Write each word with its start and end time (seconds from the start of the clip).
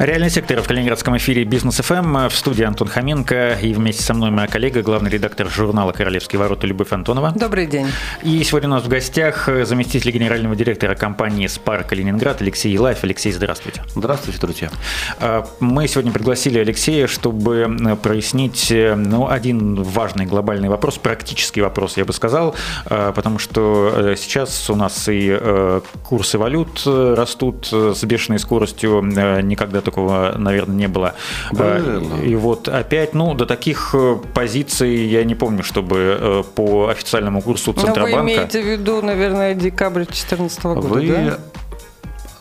Реальный 0.00 0.30
сектор 0.30 0.62
в 0.62 0.66
Калининградском 0.66 1.18
эфире 1.18 1.44
Бизнес 1.44 1.76
ФМ. 1.76 2.28
В 2.28 2.34
студии 2.34 2.64
Антон 2.64 2.88
Хоменко. 2.88 3.58
И 3.60 3.74
вместе 3.74 4.02
со 4.02 4.14
мной 4.14 4.30
моя 4.30 4.48
коллега, 4.48 4.80
главный 4.80 5.10
редактор 5.10 5.50
журнала 5.50 5.92
«Королевские 5.92 6.40
ворота» 6.40 6.66
Любовь 6.66 6.90
Антонова. 6.90 7.32
Добрый 7.36 7.66
день. 7.66 7.86
И 8.22 8.42
сегодня 8.42 8.70
у 8.70 8.72
нас 8.72 8.84
в 8.84 8.88
гостях 8.88 9.50
заместитель 9.64 10.10
генерального 10.10 10.56
директора 10.56 10.94
компании 10.94 11.46
«Спар 11.48 11.84
Калининград» 11.84 12.40
Алексей 12.40 12.72
Елаев. 12.72 13.04
Алексей, 13.04 13.30
здравствуйте. 13.30 13.82
Здравствуйте, 13.94 14.40
друзья. 14.40 14.70
А, 15.18 15.46
мы 15.60 15.86
сегодня 15.86 16.12
пригласили 16.12 16.58
Алексея, 16.58 17.06
чтобы 17.06 17.98
прояснить 18.02 18.72
ну, 18.72 19.28
один 19.28 19.82
важный 19.82 20.24
глобальный 20.24 20.70
вопрос, 20.70 20.96
практический 20.96 21.60
вопрос, 21.60 21.98
я 21.98 22.06
бы 22.06 22.14
сказал, 22.14 22.54
а, 22.86 23.12
потому 23.12 23.38
что 23.38 23.92
э, 23.94 24.16
сейчас 24.16 24.70
у 24.70 24.76
нас 24.76 25.10
и 25.10 25.28
э, 25.30 25.82
курсы 26.04 26.38
валют 26.38 26.84
э, 26.86 27.14
растут 27.14 27.68
с 27.70 28.02
бешеной 28.04 28.38
скоростью, 28.38 29.02
никогда 29.02 29.82
такого, 29.90 30.34
наверное, 30.38 30.76
не 30.76 30.88
было. 30.88 31.14
Было. 31.52 32.22
И 32.22 32.34
вот 32.36 32.68
опять, 32.68 33.14
ну, 33.14 33.34
до 33.34 33.46
таких 33.46 33.90
э, 33.94 34.16
позиций 34.34 35.06
я 35.06 35.24
не 35.24 35.34
помню, 35.34 35.62
чтобы 35.62 36.18
э, 36.20 36.42
по 36.54 36.88
официальному 36.88 37.42
курсу 37.42 37.72
Центробанка... 37.72 38.16
Но 38.16 38.22
вы 38.22 38.32
имеете 38.32 38.62
в 38.62 38.66
виду, 38.66 39.02
наверное, 39.02 39.54
декабрь 39.54 40.04
2014 40.04 40.62
года, 40.62 40.80
Вы 40.80 41.08
да? 41.08 41.38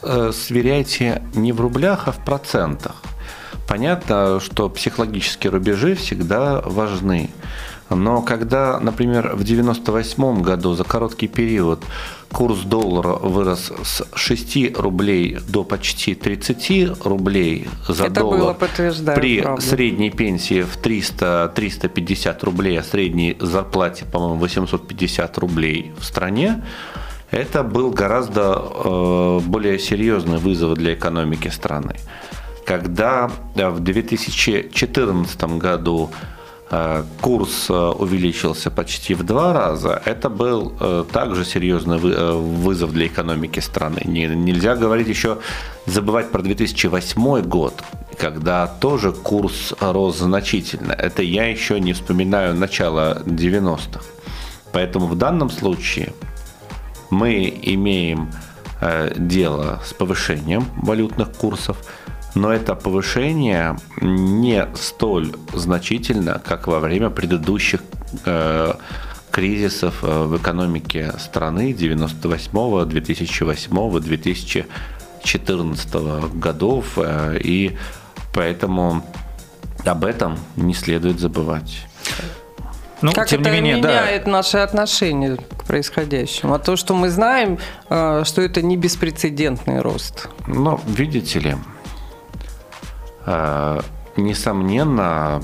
Э, 0.01 0.31
сверяете 0.33 1.21
не 1.33 1.51
в 1.51 1.59
рублях, 1.59 2.07
а 2.07 2.11
в 2.11 2.23
процентах. 2.23 2.95
Понятно, 3.67 4.39
что 4.39 4.69
психологические 4.69 5.51
рубежи 5.51 5.95
всегда 5.95 6.61
важны. 6.61 7.29
Но 7.89 8.21
когда, 8.21 8.79
например, 8.79 9.29
в 9.29 9.41
1998 9.41 10.41
году 10.41 10.73
за 10.73 10.83
короткий 10.83 11.27
период 11.27 11.83
курс 12.31 12.59
доллара 12.59 13.13
вырос 13.13 13.71
с 13.83 14.05
6 14.13 14.77
рублей 14.77 15.39
до 15.47 15.63
почти 15.63 16.13
30 16.13 17.03
рублей 17.03 17.67
за 17.87 18.05
Это 18.05 18.21
доллар 18.21 18.55
было, 18.55 19.15
при 19.15 19.41
правда. 19.41 19.61
средней 19.61 20.11
пенсии 20.11 20.61
в 20.61 20.77
300-350 20.77 22.45
рублей, 22.45 22.79
а 22.79 22.83
средней 22.83 23.35
зарплате, 23.39 24.05
по-моему, 24.05 24.35
850 24.35 25.37
рублей 25.39 25.91
в 25.97 26.05
стране, 26.05 26.63
это 27.31 27.63
был 27.63 27.91
гораздо 27.91 28.61
э, 28.61 29.39
более 29.45 29.79
серьезный 29.79 30.37
вызов 30.37 30.75
для 30.75 30.93
экономики 30.93 31.47
страны. 31.47 31.95
Когда 32.65 33.31
э, 33.55 33.69
в 33.69 33.79
2014 33.79 35.43
году 35.57 36.09
курс 37.21 37.65
э, 37.69 37.73
увеличился 37.73 38.69
почти 38.69 39.15
в 39.15 39.23
два 39.23 39.53
раза, 39.53 40.01
это 40.05 40.29
был 40.29 40.73
э, 40.79 41.03
также 41.11 41.43
серьезный 41.43 41.97
вы- 41.97 42.13
э, 42.13 42.31
вызов 42.33 42.91
для 42.93 43.07
экономики 43.07 43.59
страны. 43.59 44.01
Не- 44.05 44.27
Нельзя 44.35 44.75
говорить 44.75 45.07
еще, 45.07 45.39
забывать 45.87 46.29
про 46.31 46.41
2008 46.43 47.41
год, 47.41 47.81
когда 48.17 48.67
тоже 48.67 49.11
курс 49.11 49.73
рос 49.79 50.17
значительно. 50.19 50.91
Это 50.93 51.23
я 51.23 51.45
еще 51.49 51.79
не 51.79 51.93
вспоминаю 51.93 52.53
начало 52.53 53.23
90-х. 53.25 54.03
Поэтому 54.71 55.07
в 55.07 55.15
данном 55.17 55.49
случае 55.49 56.13
мы 57.09 57.51
имеем 57.63 58.31
э, 58.81 59.13
дело 59.17 59.79
с 59.83 59.93
повышением 59.93 60.65
валютных 60.83 61.31
курсов, 61.31 61.77
но 62.35 62.53
это 62.53 62.75
повышение 62.75 63.77
не 64.01 64.67
столь 64.75 65.33
значительно, 65.53 66.41
как 66.45 66.67
во 66.67 66.79
время 66.79 67.09
предыдущих 67.09 67.81
э, 68.25 68.73
кризисов 69.31 70.03
э, 70.03 70.23
в 70.25 70.37
экономике 70.37 71.13
страны 71.17 71.73
98, 71.73 72.85
2008, 72.85 73.99
2014 73.99 75.93
годов. 76.33 76.85
э, 76.97 77.39
И 77.43 77.77
поэтому 78.33 79.03
об 79.85 80.05
этом 80.05 80.37
не 80.55 80.73
следует 80.73 81.19
забывать. 81.19 81.85
Ну, 83.01 83.13
как 83.13 83.27
тем 83.29 83.41
это 83.41 83.49
не 83.49 83.61
менее, 83.61 83.81
да. 83.81 84.01
меняет 84.01 84.27
наши 84.27 84.57
отношения 84.57 85.37
к 85.37 85.63
происходящему? 85.63 86.53
А 86.53 86.59
то, 86.59 86.75
что 86.75 86.93
мы 86.93 87.09
знаем, 87.09 87.57
э, 87.89 88.23
что 88.25 88.41
это 88.41 88.61
не 88.61 88.75
беспрецедентный 88.75 89.81
рост. 89.81 90.27
Но, 90.47 90.81
видите 90.85 91.39
ли, 91.39 91.55
несомненно, 94.17 95.41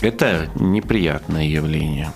это 0.00 0.48
неприятное 0.54 1.44
явление. 1.44 2.12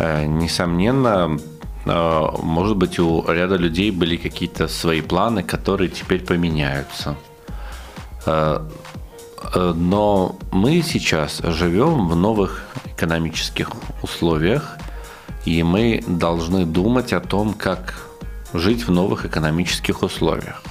Э, 0.00 0.26
Несомненно, 0.26 1.38
э, 1.84 2.28
может 2.42 2.76
быть, 2.76 2.98
у 2.98 3.24
ряда 3.30 3.56
людей 3.56 3.90
были 3.90 4.16
какие-то 4.16 4.66
свои 4.68 5.02
планы, 5.02 5.42
которые 5.42 5.90
теперь 5.90 6.24
поменяются. 6.24 7.16
Э, 8.26 8.66
э, 9.54 9.72
Но 9.76 10.36
мы 10.52 10.82
сейчас 10.82 11.42
живем 11.44 12.08
в 12.08 12.16
новых 12.16 12.64
экономических 12.86 13.70
условиях, 14.02 14.78
и 15.44 15.62
мы 15.62 16.02
должны 16.06 16.64
думать 16.66 17.12
о 17.12 17.20
том, 17.20 17.52
как 17.52 18.06
жить 18.54 18.88
в 18.88 18.90
новых 18.90 19.26
экономических 19.26 20.02
условиях. 20.02 20.62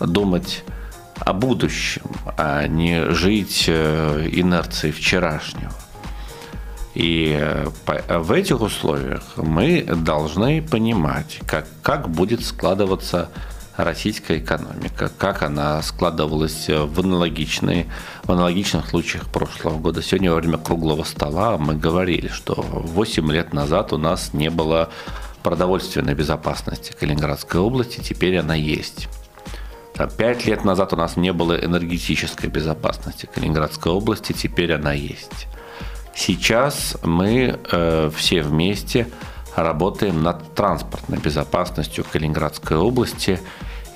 Думать 0.00 0.64
о 1.20 1.32
будущем, 1.32 2.10
а 2.36 2.66
не 2.66 3.10
жить 3.10 3.64
э, 3.68 4.28
инерцией 4.32 4.92
вчерашнего. 4.92 5.72
И 6.94 7.36
э, 7.38 7.68
в 8.18 8.32
этих 8.32 8.60
условиях 8.60 9.22
мы 9.36 9.82
должны 9.82 10.62
понимать, 10.62 11.40
как, 11.46 11.66
как 11.82 12.08
будет 12.08 12.44
складываться 12.44 13.28
российская 13.76 14.38
экономика, 14.38 15.10
как 15.18 15.42
она 15.42 15.82
складывалась 15.82 16.68
в, 16.68 17.00
аналогичные, 17.00 17.86
в 18.24 18.32
аналогичных 18.32 18.88
случаях 18.88 19.30
прошлого 19.30 19.78
года. 19.78 20.02
Сегодня 20.02 20.30
во 20.30 20.36
время 20.36 20.58
круглого 20.58 21.04
стола 21.04 21.58
мы 21.58 21.74
говорили, 21.74 22.28
что 22.28 22.54
8 22.54 23.30
лет 23.30 23.52
назад 23.52 23.92
у 23.92 23.98
нас 23.98 24.32
не 24.32 24.48
было 24.48 24.90
продовольственной 25.42 26.14
безопасности 26.14 26.92
Калининградской 26.98 27.60
области, 27.60 28.00
теперь 28.00 28.38
она 28.38 28.54
есть. 28.54 29.08
А 29.98 30.06
Пять 30.08 30.44
лет 30.44 30.64
назад 30.64 30.92
у 30.92 30.96
нас 30.96 31.16
не 31.16 31.32
было 31.32 31.54
энергетической 31.54 32.48
безопасности 32.48 33.28
Калининградской 33.32 33.92
области, 33.92 34.32
теперь 34.32 34.74
она 34.74 34.92
есть. 34.92 35.46
Сейчас 36.14 36.96
мы 37.02 37.58
э, 37.70 38.10
все 38.14 38.42
вместе 38.42 39.08
работаем 39.54 40.22
над 40.22 40.54
транспортной 40.54 41.18
безопасностью 41.18 42.04
Калининградской 42.04 42.76
области. 42.76 43.40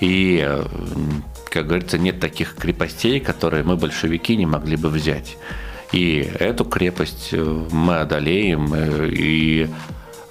И, 0.01 0.43
э, 0.43 0.65
как 1.51 1.67
говорится, 1.67 1.99
нет 1.99 2.19
таких 2.19 2.57
крепостей, 2.57 3.21
которые 3.21 3.63
мы, 3.63 3.77
большевики, 3.77 4.37
не 4.37 4.47
могли 4.47 4.77
бы 4.77 4.89
взять. 4.89 5.37
И 5.93 6.31
эту 6.39 6.65
крепость 6.65 7.31
э, 7.33 7.67
мы 7.73 8.01
одолеем 8.01 8.73
э, 8.73 9.09
и 9.09 9.69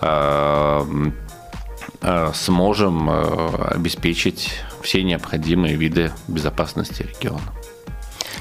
э, 0.01 0.85
э, 2.01 2.31
сможем 2.33 3.09
обеспечить 3.09 4.63
все 4.81 5.03
необходимые 5.03 5.75
виды 5.75 6.11
безопасности 6.27 7.03
региона. 7.03 7.53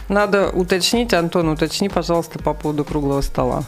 Надо 0.09 0.51
уточнить, 0.51 1.13
Антон, 1.13 1.49
уточни, 1.49 1.89
пожалуйста, 1.89 2.39
по 2.39 2.55
поводу 2.55 2.85
круглого 2.85 3.21
стола. 3.21 3.65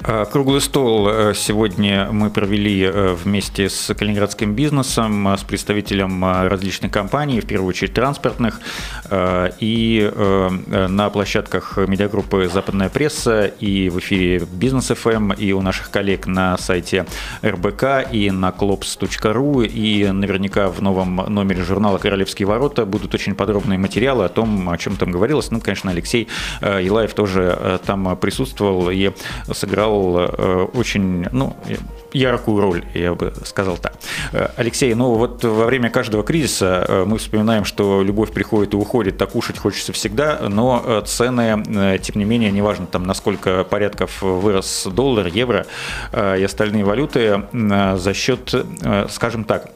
Э, 0.00 0.24
Круглый 0.30 0.60
стол 0.60 1.08
э, 1.08 1.34
сегодня 1.34 2.08
мы 2.10 2.30
провели 2.30 2.82
э, 2.82 3.14
вместе 3.14 3.68
с 3.68 3.94
калининградским 3.94 4.54
бизнесом, 4.54 5.26
с 5.26 5.42
представителем 5.42 6.24
различных 6.24 6.92
компаний, 6.92 7.40
в 7.40 7.46
первую 7.46 7.68
очередь 7.70 7.94
транспортных, 7.94 8.60
и 9.60 10.10
на 10.70 11.10
площадках 11.10 11.76
медиагруппы 11.76 12.48
«Западная 12.52 12.88
пресса» 12.88 13.46
и 13.46 13.88
в 13.88 13.98
эфире 13.98 14.46
«Бизнес 14.52 14.86
ФМ», 14.86 15.32
и 15.32 15.52
у 15.52 15.62
наших 15.62 15.90
коллег 15.90 16.26
на 16.26 16.56
сайте 16.58 17.06
РБК, 17.44 18.10
и 18.10 18.30
на 18.30 18.50
klops.ru, 18.50 19.66
и 19.66 20.10
наверняка 20.10 20.68
в 20.68 20.80
новом 20.82 21.16
номере 21.16 21.62
журнала 21.62 21.98
«Королевские 21.98 22.46
ворота» 22.46 22.84
будут 22.86 23.14
очень 23.14 23.34
подробные 23.34 23.78
материалы 23.78 24.24
о 24.24 24.28
том, 24.28 24.68
о 24.68 24.78
чем 24.78 24.96
там 24.96 25.10
говорилось. 25.10 25.50
Ну, 25.50 25.60
конечно, 25.64 25.90
Алексей 25.90 26.28
э, 26.60 26.80
Елаев 26.82 27.14
тоже 27.14 27.56
э, 27.58 27.78
там 27.84 28.16
присутствовал 28.16 28.90
и 28.90 29.12
сыграл 29.52 30.18
э, 30.18 30.66
очень 30.74 31.26
ну, 31.32 31.56
яркую 32.12 32.60
роль, 32.60 32.84
я 32.94 33.14
бы 33.14 33.32
сказал 33.44 33.76
так. 33.76 33.94
Э, 34.32 34.48
Алексей, 34.56 34.94
ну 34.94 35.14
вот 35.14 35.44
во 35.44 35.66
время 35.66 35.90
каждого 35.90 36.22
кризиса 36.22 36.84
э, 36.86 37.04
мы 37.04 37.18
вспоминаем, 37.18 37.64
что 37.64 38.02
любовь 38.02 38.32
приходит 38.32 38.74
и 38.74 38.76
уходит, 38.76 39.18
так 39.18 39.30
кушать 39.30 39.58
хочется 39.58 39.92
всегда, 39.92 40.38
но 40.48 40.82
э, 40.84 41.02
цены, 41.04 41.62
э, 41.66 41.98
тем 41.98 42.16
не 42.16 42.24
менее, 42.24 42.50
неважно 42.50 42.86
там 42.86 43.04
на 43.04 43.14
сколько 43.14 43.64
порядков 43.64 44.22
вырос 44.22 44.86
доллар, 44.90 45.26
евро 45.26 45.66
э, 46.12 46.38
и 46.38 46.44
остальные 46.44 46.84
валюты, 46.84 47.42
э, 47.52 47.96
за 47.96 48.14
счет, 48.14 48.54
э, 48.54 49.06
скажем 49.10 49.44
так, 49.44 49.70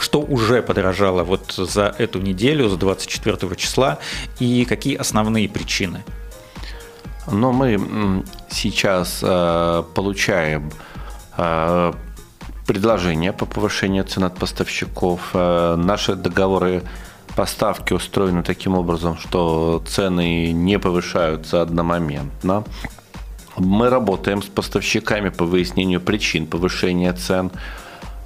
что 0.00 0.20
уже 0.20 0.62
подорожало 0.62 1.22
вот 1.22 1.52
за 1.52 1.94
эту 1.98 2.20
неделю, 2.20 2.68
с 2.68 2.76
24 2.76 3.56
числа, 3.56 3.98
и 4.38 4.64
какие 4.64 4.96
основные 4.96 5.48
причины? 5.48 6.04
Но 7.30 7.52
мы 7.52 8.24
сейчас 8.50 9.20
э, 9.22 9.82
получаем 9.94 10.70
э, 11.36 11.92
предложения 12.66 13.32
по 13.32 13.46
повышению 13.46 14.04
цен 14.04 14.24
от 14.24 14.36
поставщиков. 14.36 15.30
Э, 15.34 15.76
наши 15.76 16.14
договоры 16.14 16.82
поставки 17.36 17.92
устроены 17.92 18.42
таким 18.42 18.74
образом, 18.74 19.16
что 19.16 19.82
цены 19.86 20.52
не 20.52 20.78
повышаются 20.78 21.62
одномоментно. 21.62 22.64
Мы 23.56 23.90
работаем 23.90 24.42
с 24.42 24.46
поставщиками 24.46 25.28
по 25.28 25.44
выяснению 25.44 26.00
причин 26.00 26.46
повышения 26.46 27.12
цен. 27.12 27.50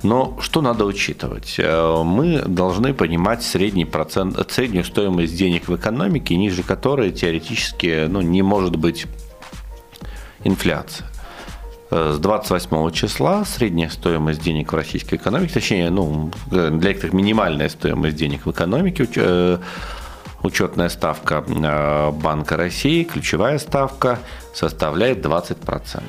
Но 0.04 0.36
что 0.38 0.60
надо 0.60 0.84
учитывать? 0.84 1.56
Э, 1.58 2.02
мы 2.04 2.42
должны 2.46 2.92
понимать 2.92 3.42
средний 3.42 3.86
процент, 3.86 4.38
среднюю 4.52 4.84
стоимость 4.84 5.34
денег 5.34 5.66
в 5.66 5.74
экономике, 5.74 6.36
ниже 6.36 6.62
которой 6.62 7.10
теоретически 7.10 8.04
ну, 8.06 8.20
не 8.20 8.42
может 8.42 8.76
быть 8.76 9.06
инфляция. 10.44 11.06
Э, 11.90 12.12
с 12.14 12.18
28 12.18 12.90
числа 12.90 13.46
средняя 13.46 13.88
стоимость 13.88 14.42
денег 14.42 14.74
в 14.74 14.76
российской 14.76 15.14
экономике, 15.14 15.54
точнее, 15.54 15.88
ну, 15.88 16.30
для 16.50 16.68
некоторых 16.68 17.14
минимальная 17.14 17.70
стоимость 17.70 18.16
денег 18.16 18.44
в 18.44 18.50
экономике, 18.50 19.08
э, 19.16 19.58
учетная 20.42 20.90
ставка 20.90 21.40
Банка 22.12 22.58
России, 22.58 23.04
ключевая 23.04 23.58
ставка 23.58 24.18
составляет 24.52 25.24
20%. 25.24 26.02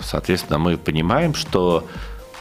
Соответственно, 0.00 0.58
мы 0.58 0.78
понимаем, 0.78 1.34
что 1.34 1.86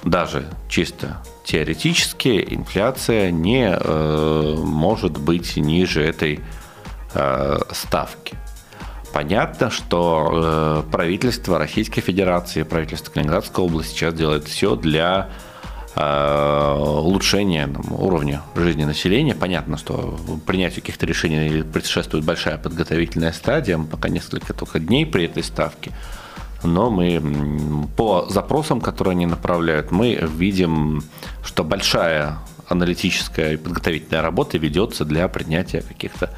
даже 0.04 0.46
чисто 0.70 1.18
теоретически 1.46 2.46
инфляция 2.50 3.32
не 3.32 3.70
э, 3.70 4.56
может 4.58 5.18
быть 5.18 5.58
ниже 5.58 6.04
этой 6.04 6.40
э, 7.14 7.58
ставки. 7.72 8.38
Понятно, 9.14 9.70
что 9.70 10.84
э, 10.88 10.92
правительство 10.92 11.60
Российской 11.60 12.02
Федерации, 12.02 12.64
правительство 12.64 13.12
Калининградской 13.12 13.64
области 13.64 13.92
сейчас 13.92 14.16
делает 14.16 14.46
все 14.46 14.76
для 14.76 15.30
э, 15.96 16.76
улучшения 16.80 17.68
там, 17.68 17.94
уровня 17.94 18.42
жизни 18.56 18.86
населения. 18.86 19.36
Понятно, 19.36 19.78
что 19.78 20.18
принятию 20.48 20.82
каких-то 20.82 21.06
решений 21.06 21.62
предшествует 21.62 22.26
большая 22.26 22.58
подготовительная 22.58 23.34
стадия, 23.34 23.78
пока 23.78 24.10
несколько 24.10 24.54
только 24.54 24.80
дней 24.80 25.06
при 25.06 25.26
этой 25.26 25.44
ставке 25.44 25.92
но 26.64 26.90
мы 26.90 27.22
по 27.96 28.28
запросам, 28.30 28.82
которые 28.82 29.14
они 29.14 29.26
направляют, 29.26 29.92
мы 29.92 30.16
видим, 30.16 31.04
что 31.44 31.64
большая 31.64 32.38
аналитическая 32.68 33.54
и 33.54 33.58
подготовительная 33.58 34.22
работа 34.22 34.58
ведется 34.58 35.06
для 35.06 35.28
принятия 35.28 35.82
каких-то 35.82 36.30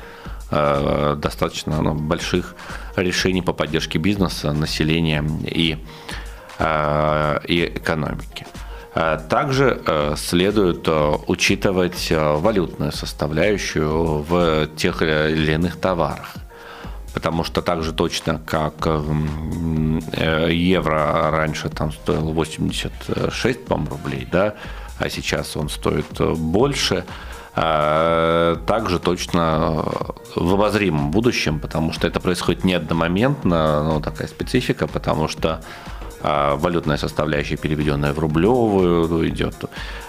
э, 0.51 1.15
достаточно 1.17 1.81
ну, 1.81 1.93
больших 1.93 2.55
решений 2.95 3.41
по 3.41 3.53
поддержке 3.53 3.99
бизнеса, 3.99 4.53
населения 4.53 5.23
и, 5.43 5.77
э, 6.59 7.39
и 7.47 7.65
экономики. 7.75 8.45
Э, 8.95 9.19
также 9.29 9.81
э, 9.85 10.15
следует 10.17 10.87
э, 10.87 11.17
учитывать 11.27 12.07
валютную 12.11 12.93
составляющую 12.93 14.23
в 14.23 14.67
тех 14.77 15.01
или 15.01 15.51
иных 15.51 15.75
товарах 15.75 16.35
потому 17.15 17.45
что 17.45 17.61
так 17.61 17.81
же 17.81 17.93
точно, 17.93 18.41
как 18.45 18.73
э, 18.85 20.49
евро 20.51 21.31
раньше 21.31 21.69
там 21.69 21.93
стоил 21.93 22.33
86, 22.33 23.65
по 23.65 23.75
рублей, 23.75 24.27
да, 24.29 24.55
а 24.99 25.09
сейчас 25.09 25.55
он 25.55 25.69
стоит 25.69 26.21
больше, 26.37 27.05
а, 27.55 28.57
также 28.67 28.99
точно 28.99 29.85
в 30.35 30.53
обозримом 30.53 31.11
будущем, 31.11 31.61
потому 31.61 31.93
что 31.93 32.05
это 32.05 32.19
происходит 32.19 32.65
не 32.65 32.73
одномоментно, 32.73 33.83
ну, 33.85 34.01
такая 34.01 34.27
специфика, 34.27 34.85
потому 34.85 35.29
что 35.29 35.61
валютная 36.21 36.97
составляющая, 36.97 37.55
переведенная 37.55 38.11
в 38.11 38.19
рублевую, 38.19 39.29
идет 39.29 39.55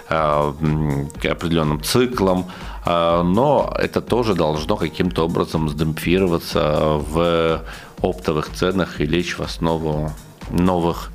определенным 0.09 1.83
циклам, 1.83 2.47
а, 2.47 2.76
но 2.87 3.73
это 3.77 4.01
тоже 4.01 4.33
должно 4.33 4.77
каким-то 4.77 5.25
образом 5.25 5.67
сдемпфироваться 5.67 7.01
в 7.11 7.61
оптовых 8.01 8.49
ценах 8.53 9.01
и 9.01 9.05
лечь 9.05 9.37
в 9.37 9.41
основу 9.41 10.11
новых 10.49 11.11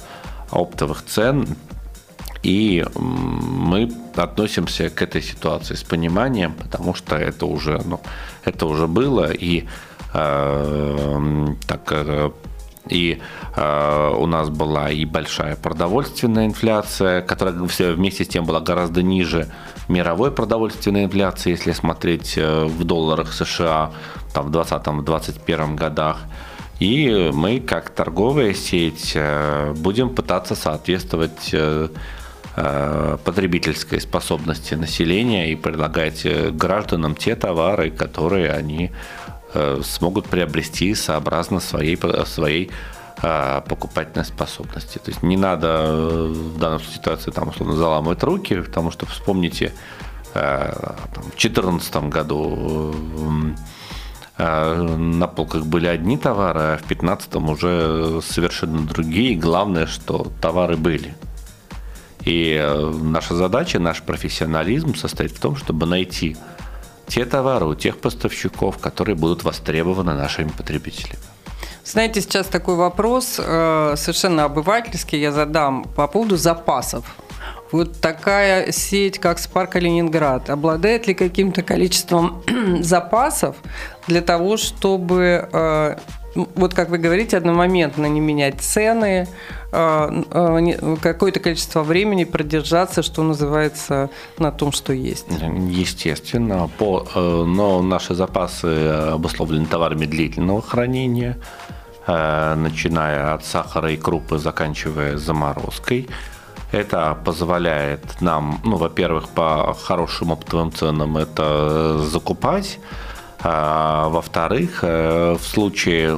оптовых 0.50 1.04
цен. 1.04 1.56
И 2.42 2.84
мы 2.96 3.90
относимся 4.16 4.90
к 4.90 5.00
этой 5.00 5.22
ситуации 5.22 5.74
с 5.74 5.84
пониманием, 5.84 6.52
потому 6.52 6.94
что 6.94 7.16
это 7.16 7.46
уже, 7.46 7.80
ну, 7.84 8.00
это 8.44 8.66
уже 8.66 8.88
было, 8.88 9.32
и 9.32 9.64
э, 10.12 11.46
так 11.68 11.92
э, 11.92 12.30
и 12.88 13.20
э, 13.56 14.14
у 14.18 14.26
нас 14.26 14.48
была 14.48 14.90
и 14.90 15.04
большая 15.04 15.56
продовольственная 15.56 16.46
инфляция, 16.46 17.22
которая 17.22 17.66
все 17.68 17.92
вместе 17.92 18.24
с 18.24 18.28
тем 18.28 18.44
была 18.44 18.60
гораздо 18.60 19.02
ниже 19.02 19.48
мировой 19.88 20.32
продовольственной 20.32 21.04
инфляции, 21.04 21.50
если 21.50 21.72
смотреть 21.72 22.34
э, 22.36 22.64
в 22.64 22.84
долларах 22.84 23.32
США 23.32 23.92
там, 24.34 24.48
в 24.48 24.50
2020-2021 24.50 25.74
годах. 25.76 26.18
И 26.80 27.30
мы, 27.32 27.60
как 27.60 27.90
торговая 27.90 28.54
сеть, 28.54 29.12
э, 29.14 29.72
будем 29.76 30.10
пытаться 30.10 30.56
соответствовать 30.56 31.50
э, 31.52 31.88
потребительской 33.24 33.98
способности 33.98 34.74
населения 34.74 35.52
и 35.52 35.56
предлагать 35.56 36.26
гражданам 36.54 37.14
те 37.14 37.34
товары, 37.34 37.90
которые 37.90 38.50
они 38.50 38.90
смогут 39.82 40.26
приобрести 40.26 40.94
сообразно 40.94 41.60
своей, 41.60 41.98
своей 42.24 42.70
покупательной 43.22 44.24
способности. 44.24 44.98
То 44.98 45.10
есть 45.10 45.22
не 45.22 45.36
надо 45.36 45.68
э, 45.68 46.26
в 46.26 46.58
данной 46.58 46.80
ситуации 46.80 47.30
там 47.30 47.48
условно 47.48 47.76
заламывать 47.76 48.22
руки, 48.24 48.60
потому 48.60 48.90
что 48.90 49.06
вспомните, 49.06 49.72
э, 50.34 50.72
в 51.14 51.38
2014 51.38 51.96
году 52.08 52.92
э, 54.38 54.82
на 54.96 55.28
полках 55.28 55.66
были 55.66 55.86
одни 55.86 56.18
товары, 56.18 56.60
а 56.60 56.76
в 56.78 56.88
2015 56.88 57.36
уже 57.36 58.20
совершенно 58.22 58.80
другие. 58.80 59.36
Главное, 59.36 59.86
что 59.86 60.32
товары 60.40 60.76
были. 60.76 61.14
И 62.24 62.60
наша 63.02 63.36
задача, 63.36 63.78
наш 63.78 64.02
профессионализм 64.02 64.96
состоит 64.96 65.32
в 65.32 65.40
том, 65.40 65.54
чтобы 65.54 65.86
найти 65.86 66.36
те 67.12 67.26
товары 67.26 67.66
у 67.66 67.74
тех 67.74 67.98
поставщиков, 67.98 68.78
которые 68.78 69.14
будут 69.16 69.44
востребованы 69.44 70.14
нашими 70.14 70.48
потребителями. 70.48 71.18
Знаете, 71.84 72.22
сейчас 72.22 72.46
такой 72.46 72.76
вопрос 72.76 73.38
э, 73.38 73.94
совершенно 73.96 74.44
обывательский 74.44 75.20
я 75.20 75.30
задам 75.30 75.84
по 75.84 76.06
поводу 76.06 76.36
запасов. 76.36 77.04
Вот 77.70 78.00
такая 78.00 78.72
сеть, 78.72 79.18
как 79.18 79.38
Спарк 79.38 79.74
Ленинград, 79.74 80.48
обладает 80.48 81.06
ли 81.06 81.14
каким-то 81.14 81.62
количеством 81.62 82.42
запасов 82.80 83.56
для 84.06 84.22
того, 84.22 84.56
чтобы, 84.56 85.48
э, 85.52 85.96
вот 86.34 86.74
как 86.74 86.88
вы 86.88 86.98
говорите, 86.98 87.36
одномоментно 87.36 88.06
не 88.06 88.20
менять 88.20 88.60
цены, 88.60 89.26
э, 89.72 90.96
какое-то 91.00 91.40
количество 91.40 91.82
времени 91.82 92.24
продержаться, 92.24 93.02
что 93.02 93.22
называется, 93.22 94.10
на 94.38 94.50
том, 94.50 94.72
что 94.72 94.92
есть? 94.92 95.26
Естественно, 95.68 96.70
по, 96.78 97.06
но 97.14 97.82
наши 97.82 98.14
запасы 98.14 98.88
обусловлены 99.12 99.66
товарами 99.66 100.06
длительного 100.06 100.62
хранения– 100.62 101.38
Э, 102.04 102.54
начиная 102.56 103.34
от 103.34 103.44
сахара 103.44 103.92
и 103.92 103.96
крупы, 103.96 104.38
заканчивая 104.38 105.16
заморозкой. 105.18 106.08
Это 106.72 107.16
позволяет 107.24 108.20
нам, 108.20 108.60
ну, 108.64 108.76
во-первых, 108.76 109.28
по 109.28 109.72
хорошим 109.74 110.32
оптовым 110.32 110.72
ценам 110.72 111.16
это 111.16 111.98
закупать, 111.98 112.80
а, 112.80 113.11
во-вторых, 113.44 114.80
э, 114.82 115.36
в 115.38 115.44
случае 115.44 116.10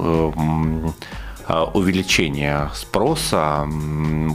э, 1.47 1.65
увеличения 1.75 2.71
спроса, 2.75 3.69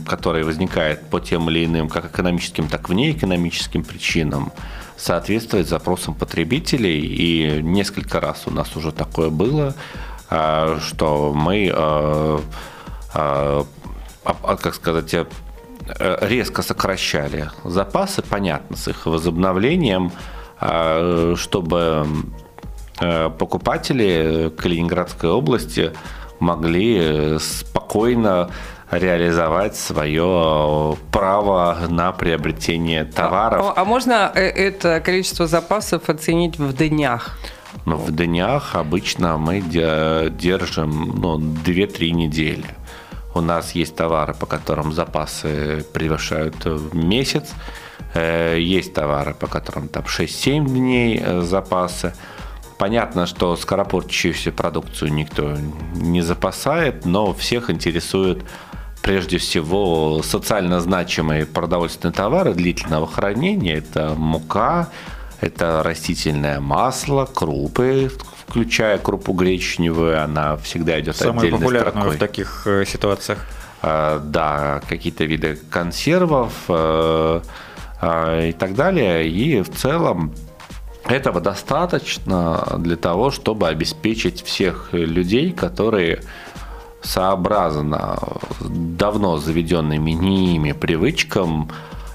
который 0.07 0.43
возникает 0.43 1.09
по 1.09 1.19
тем 1.19 1.49
или 1.49 1.65
иным, 1.65 1.89
как 1.89 2.05
экономическим, 2.05 2.67
так 2.67 2.89
и 2.89 2.93
внеэкономическим 2.93 3.83
причинам, 3.83 4.51
соответствовать 4.97 5.67
запросам 5.67 6.13
потребителей. 6.13 6.99
И 6.99 7.61
несколько 7.61 8.19
раз 8.19 8.43
у 8.45 8.51
нас 8.51 8.75
уже 8.75 8.91
такое 8.91 9.29
было, 9.29 9.75
Э, 10.29 10.77
что 10.79 11.33
мы, 11.33 11.71
э, 11.73 12.39
э, 13.15 13.63
как 14.23 14.75
сказать, 14.75 15.15
резко 15.97 16.61
сокращали 16.61 17.49
запасы, 17.63 18.21
понятно, 18.21 18.77
с 18.77 18.87
их 18.87 19.07
возобновлением, 19.07 20.11
чтобы 21.35 22.05
покупатели 22.99 24.51
Калининградской 24.57 25.29
области 25.29 25.91
могли 26.39 27.37
спокойно 27.39 28.49
реализовать 28.91 29.75
свое 29.75 30.97
право 31.11 31.77
на 31.89 32.11
приобретение 32.11 33.05
товаров. 33.05 33.73
А, 33.75 33.81
а 33.81 33.85
можно 33.85 34.31
э, 34.33 34.41
это 34.41 34.99
количество 34.99 35.47
запасов 35.47 36.09
оценить 36.09 36.57
в 36.57 36.73
днях? 36.73 37.37
Ну, 37.85 37.97
в 37.97 38.11
днях 38.11 38.75
обычно 38.75 39.37
мы 39.37 39.61
держим 39.61 41.19
ну, 41.21 41.37
2-3 41.37 42.11
недели. 42.11 42.65
У 43.35 43.41
нас 43.41 43.73
есть 43.73 43.95
товары, 43.95 44.33
по 44.33 44.47
которым 44.47 44.91
запасы 44.91 45.85
превышают 45.93 46.65
месяц. 46.93 47.51
Э, 48.15 48.57
есть 48.59 48.93
товары, 48.93 49.35
по 49.35 49.45
которым 49.47 49.87
там 49.87 50.03
6-7 50.03 50.65
дней 50.65 51.21
э, 51.23 51.41
запасы. 51.41 52.13
Понятно, 52.79 53.25
что 53.25 53.57
скоропортящуюся 53.57 54.53
продукцию 54.53 55.11
никто 55.11 55.57
не 55.95 56.21
запасает, 56.21 57.05
но 57.05 57.33
всех 57.33 57.69
интересует 57.69 58.41
прежде 59.01 59.37
всего 59.37 60.21
социально 60.23 60.79
значимые 60.79 61.45
продовольственные 61.45 62.13
товары 62.13 62.53
длительного 62.53 63.05
хранения. 63.05 63.79
Это 63.79 64.13
мука, 64.15 64.87
это 65.41 65.83
растительное 65.83 66.61
масло, 66.61 67.25
крупы, 67.25 68.09
включая 68.47 68.97
крупу 68.97 69.33
гречневую, 69.33 70.23
она 70.23 70.55
всегда 70.55 70.97
идет 71.01 71.17
Самая 71.17 71.39
отдельной 71.39 71.59
популярная 71.59 71.91
строкой. 71.91 72.15
в 72.15 72.19
таких 72.19 72.63
э, 72.65 72.85
ситуациях. 72.85 73.45
А, 73.81 74.19
да, 74.19 74.81
какие-то 74.87 75.25
виды 75.25 75.59
консервов 75.69 76.53
э, 76.69 77.41
а, 78.01 78.47
и 78.47 78.53
так 78.53 78.73
далее. 78.75 79.27
И 79.27 79.61
в 79.63 79.69
целом 79.69 80.33
этого 81.09 81.41
достаточно 81.41 82.75
для 82.77 82.95
того, 82.95 83.31
чтобы 83.31 83.67
обеспечить 83.67 84.43
всех 84.43 84.89
людей, 84.93 85.51
которые 85.51 86.21
сообразно 87.01 88.19
давно 88.59 89.37
заведенными 89.37 90.11
ними 90.11 90.73
привычкам 90.73 91.69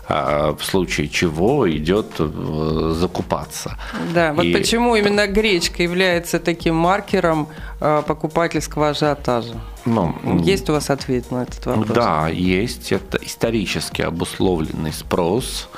а, 0.06 0.54
в 0.54 0.62
случае 0.62 1.08
чего 1.08 1.70
идет 1.70 2.06
э, 2.18 2.92
закупаться. 2.94 3.78
Да, 4.12 4.34
вот 4.34 4.44
И- 4.44 4.52
почему 4.52 4.96
именно 4.96 5.26
гречка 5.26 5.82
является 5.82 6.38
таким 6.38 6.74
маркером 6.74 7.48
э, 7.80 8.02
покупательского 8.06 8.90
ажиотажа. 8.90 9.54
Ну, 9.86 10.14
Есть 10.42 10.68
у 10.68 10.74
вас 10.74 10.90
ответ 10.90 11.30
на 11.30 11.44
этот 11.44 11.64
вопрос? 11.64 11.88
Да, 11.96 12.28
есть. 12.28 12.92
Это 12.92 13.18
исторически 13.22 14.02
обусловленный 14.02 14.92
спрос. 14.92 15.70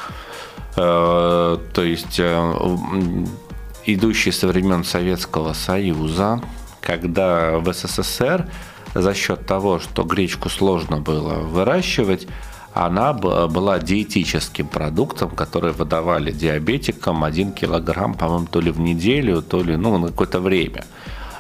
То 0.77 1.59
есть 1.77 2.21
э, 2.21 2.25
м, 2.25 3.27
идущий 3.87 4.31
со 4.31 4.47
времен 4.47 4.85
Советского 4.85 5.55
Союза, 5.55 6.43
когда 6.83 7.59
в 7.59 7.73
СССР 7.73 8.47
за 8.95 9.15
счет 9.15 9.47
того, 9.47 9.79
что 9.79 10.05
гречку 10.05 10.51
сложно 10.51 11.01
было 11.01 11.35
выращивать, 11.35 12.29
она 12.75 13.15
была 13.15 13.79
диетическим 13.79 14.69
продуктом, 14.69 15.31
который 15.31 15.73
выдавали 15.73 16.31
диабетикам 16.31 17.25
1 17.25 17.53
килограмм, 17.53 18.13
по-моему, 18.13 18.47
то 18.47 18.61
ли 18.61 18.71
в 18.71 18.79
неделю, 18.79 19.41
то 19.41 19.63
ли 19.63 19.77
ну, 19.77 19.97
на 19.97 20.09
какое-то 20.09 20.41
время. 20.41 20.85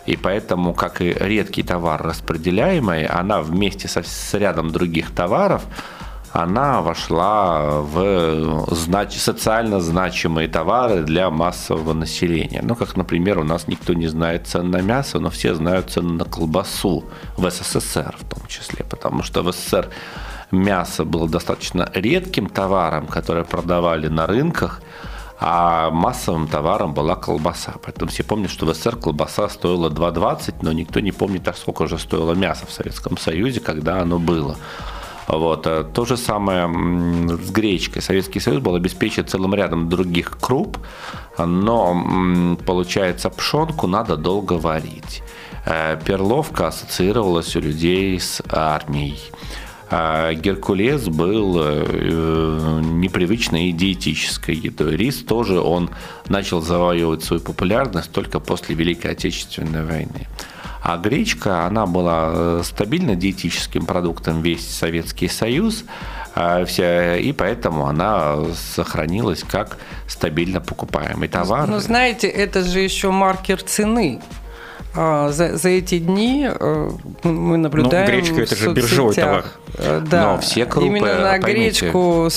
И 0.06 0.16
поэтому, 0.16 0.72
как 0.72 1.02
и 1.02 1.12
редкий 1.12 1.62
товар 1.62 2.00
распределяемый, 2.02 3.04
она 3.04 3.42
вместе 3.42 3.86
со, 3.86 4.02
с 4.02 4.32
рядом 4.32 4.70
других 4.70 5.10
товаров, 5.10 5.66
она 6.36 6.82
вошла 6.82 7.80
в 7.80 8.66
знач, 8.74 9.16
социально 9.16 9.80
значимые 9.80 10.48
товары 10.48 11.02
для 11.02 11.30
массового 11.30 11.94
населения. 11.94 12.60
Ну, 12.62 12.74
как, 12.74 12.94
например, 12.94 13.38
у 13.38 13.44
нас 13.44 13.68
никто 13.68 13.94
не 13.94 14.06
знает 14.06 14.46
цен 14.46 14.70
на 14.70 14.82
мясо, 14.82 15.18
но 15.18 15.30
все 15.30 15.54
знают 15.54 15.90
цены 15.90 16.12
на 16.12 16.24
колбасу 16.24 17.04
в 17.38 17.50
СССР 17.50 18.16
в 18.18 18.28
том 18.28 18.46
числе, 18.48 18.84
потому 18.84 19.22
что 19.22 19.42
в 19.42 19.50
СССР 19.50 19.88
мясо 20.50 21.04
было 21.04 21.26
достаточно 21.26 21.90
редким 21.94 22.48
товаром, 22.48 23.06
который 23.06 23.44
продавали 23.44 24.08
на 24.08 24.26
рынках, 24.26 24.82
а 25.40 25.90
массовым 25.90 26.48
товаром 26.48 26.92
была 26.92 27.16
колбаса. 27.16 27.76
Поэтому 27.82 28.10
все 28.10 28.24
помнят, 28.24 28.50
что 28.50 28.66
в 28.66 28.74
СССР 28.74 28.96
колбаса 28.96 29.48
стоила 29.48 29.88
2,20, 29.88 30.56
но 30.60 30.72
никто 30.72 31.00
не 31.00 31.12
помнит, 31.12 31.44
так 31.44 31.56
сколько 31.56 31.86
же 31.86 31.98
стоило 31.98 32.34
мясо 32.34 32.66
в 32.66 32.72
Советском 32.72 33.16
Союзе, 33.16 33.60
когда 33.60 34.02
оно 34.02 34.18
было. 34.18 34.56
Вот. 35.28 35.66
а 35.66 35.84
То 35.84 36.04
же 36.04 36.16
самое 36.16 36.66
с 37.36 37.50
гречкой. 37.50 38.02
Советский 38.02 38.40
Союз 38.40 38.60
был 38.62 38.74
обеспечен 38.74 39.26
целым 39.26 39.54
рядом 39.54 39.88
других 39.88 40.38
круп, 40.40 40.78
но, 41.38 42.56
получается, 42.64 43.30
пшенку 43.30 43.86
надо 43.86 44.16
долго 44.16 44.54
варить. 44.54 45.22
Э, 45.66 45.98
Перловка 46.04 46.68
ассоциировалась 46.68 47.56
у 47.56 47.60
людей 47.60 48.18
с 48.20 48.40
армией. 48.48 49.18
А 49.88 50.32
Геркулес 50.34 51.06
был 51.08 51.60
э, 51.60 52.80
непривычной 52.82 53.68
и 53.68 53.72
диетической 53.72 54.54
едой. 54.54 54.96
Рис 54.96 55.22
тоже 55.22 55.60
он 55.60 55.90
начал 56.28 56.60
завоевывать 56.60 57.22
свою 57.22 57.40
популярность 57.40 58.10
только 58.10 58.40
после 58.40 58.74
Великой 58.74 59.12
Отечественной 59.12 59.84
войны. 59.84 60.26
А 60.82 60.96
гречка, 60.98 61.66
она 61.66 61.86
была 61.86 62.30
э, 62.32 62.62
стабильно 62.64 63.16
диетическим 63.16 63.86
продуктом 63.86 64.42
весь 64.42 64.66
Советский 64.68 65.28
Союз, 65.28 65.84
а 66.34 66.64
вся- 66.64 67.16
и 67.18 67.32
поэтому 67.32 67.86
она 67.86 68.36
сохранилась 68.74 69.42
как 69.42 69.78
стабильно 70.06 70.60
покупаемый 70.60 71.28
товар. 71.28 71.66
Ну, 71.68 71.78
знаете, 71.80 72.28
это 72.28 72.62
же 72.62 72.80
еще 72.80 73.10
маркер 73.10 73.62
цены. 73.62 74.20
А, 74.98 75.30
За, 75.30 75.56
за 75.58 75.68
эти 75.68 75.98
дни 75.98 76.48
э, 76.48 76.90
мы 77.24 77.58
наблюдаем 77.58 78.06
Ну, 78.06 78.12
гречка– 78.12 78.42
это 78.42 78.56
же 78.56 78.72
биржевой 78.72 79.14
товар. 79.14 79.44
э, 79.74 80.02
Да, 80.08 80.22
Но 80.36 80.40
все 80.40 80.64
крупы, 80.64 80.86
именно 80.86 81.18
на 81.20 81.38
поймите- 81.38 81.90
гречку 81.90 82.28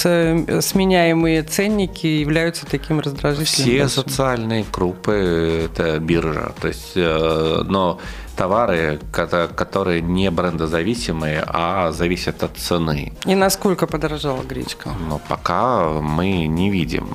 сменяемые 0.62 1.44
ценники 1.44 2.08
являются 2.08 2.66
таким 2.66 3.00
раздражителем. 3.00 3.46
Все 3.46 3.80
большим. 3.80 4.04
социальные 4.04 4.66
группы– 4.74 5.70
это 5.74 6.00
биржа. 6.00 6.52
То 6.60 6.68
есть, 6.68 6.92
э, 6.96 7.62
но 7.66 8.00
товары, 8.40 9.00
кото- 9.12 9.50
которые 9.54 10.02
не 10.02 10.32
брендозависимые, 10.32 11.44
а 11.46 11.92
зависят 11.92 12.42
от 12.44 12.58
цены. 12.58 13.12
И 13.26 13.36
насколько 13.36 13.86
подорожала 13.86 14.44
гречка? 14.44 14.92
Но 15.10 15.20
пока 15.28 15.90
мы 16.02 16.48
не 16.48 16.70
видим 16.70 17.10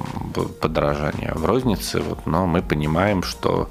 подорожания 0.61 1.33
в 1.35 1.47
рознице, 1.47 2.00
вот, 2.00 2.26
но 2.26 2.47
мы 2.47 2.61
понимаем, 2.61 3.23
что 3.23 3.71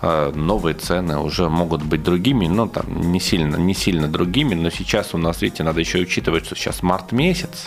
э, 0.00 0.32
новые 0.34 0.74
цены 0.74 1.18
уже 1.18 1.50
могут 1.50 1.82
быть 1.82 2.02
другими, 2.02 2.48
но 2.48 2.66
там 2.66 3.12
не 3.12 3.20
сильно, 3.20 3.56
не 3.56 3.74
сильно 3.74 4.08
другими, 4.08 4.54
но 4.54 4.70
сейчас 4.70 5.14
у 5.14 5.18
нас, 5.18 5.42
видите, 5.42 5.62
надо 5.62 5.80
еще 5.80 5.98
учитывать, 5.98 6.46
что 6.46 6.56
сейчас 6.56 6.82
март 6.82 7.12
месяц, 7.12 7.66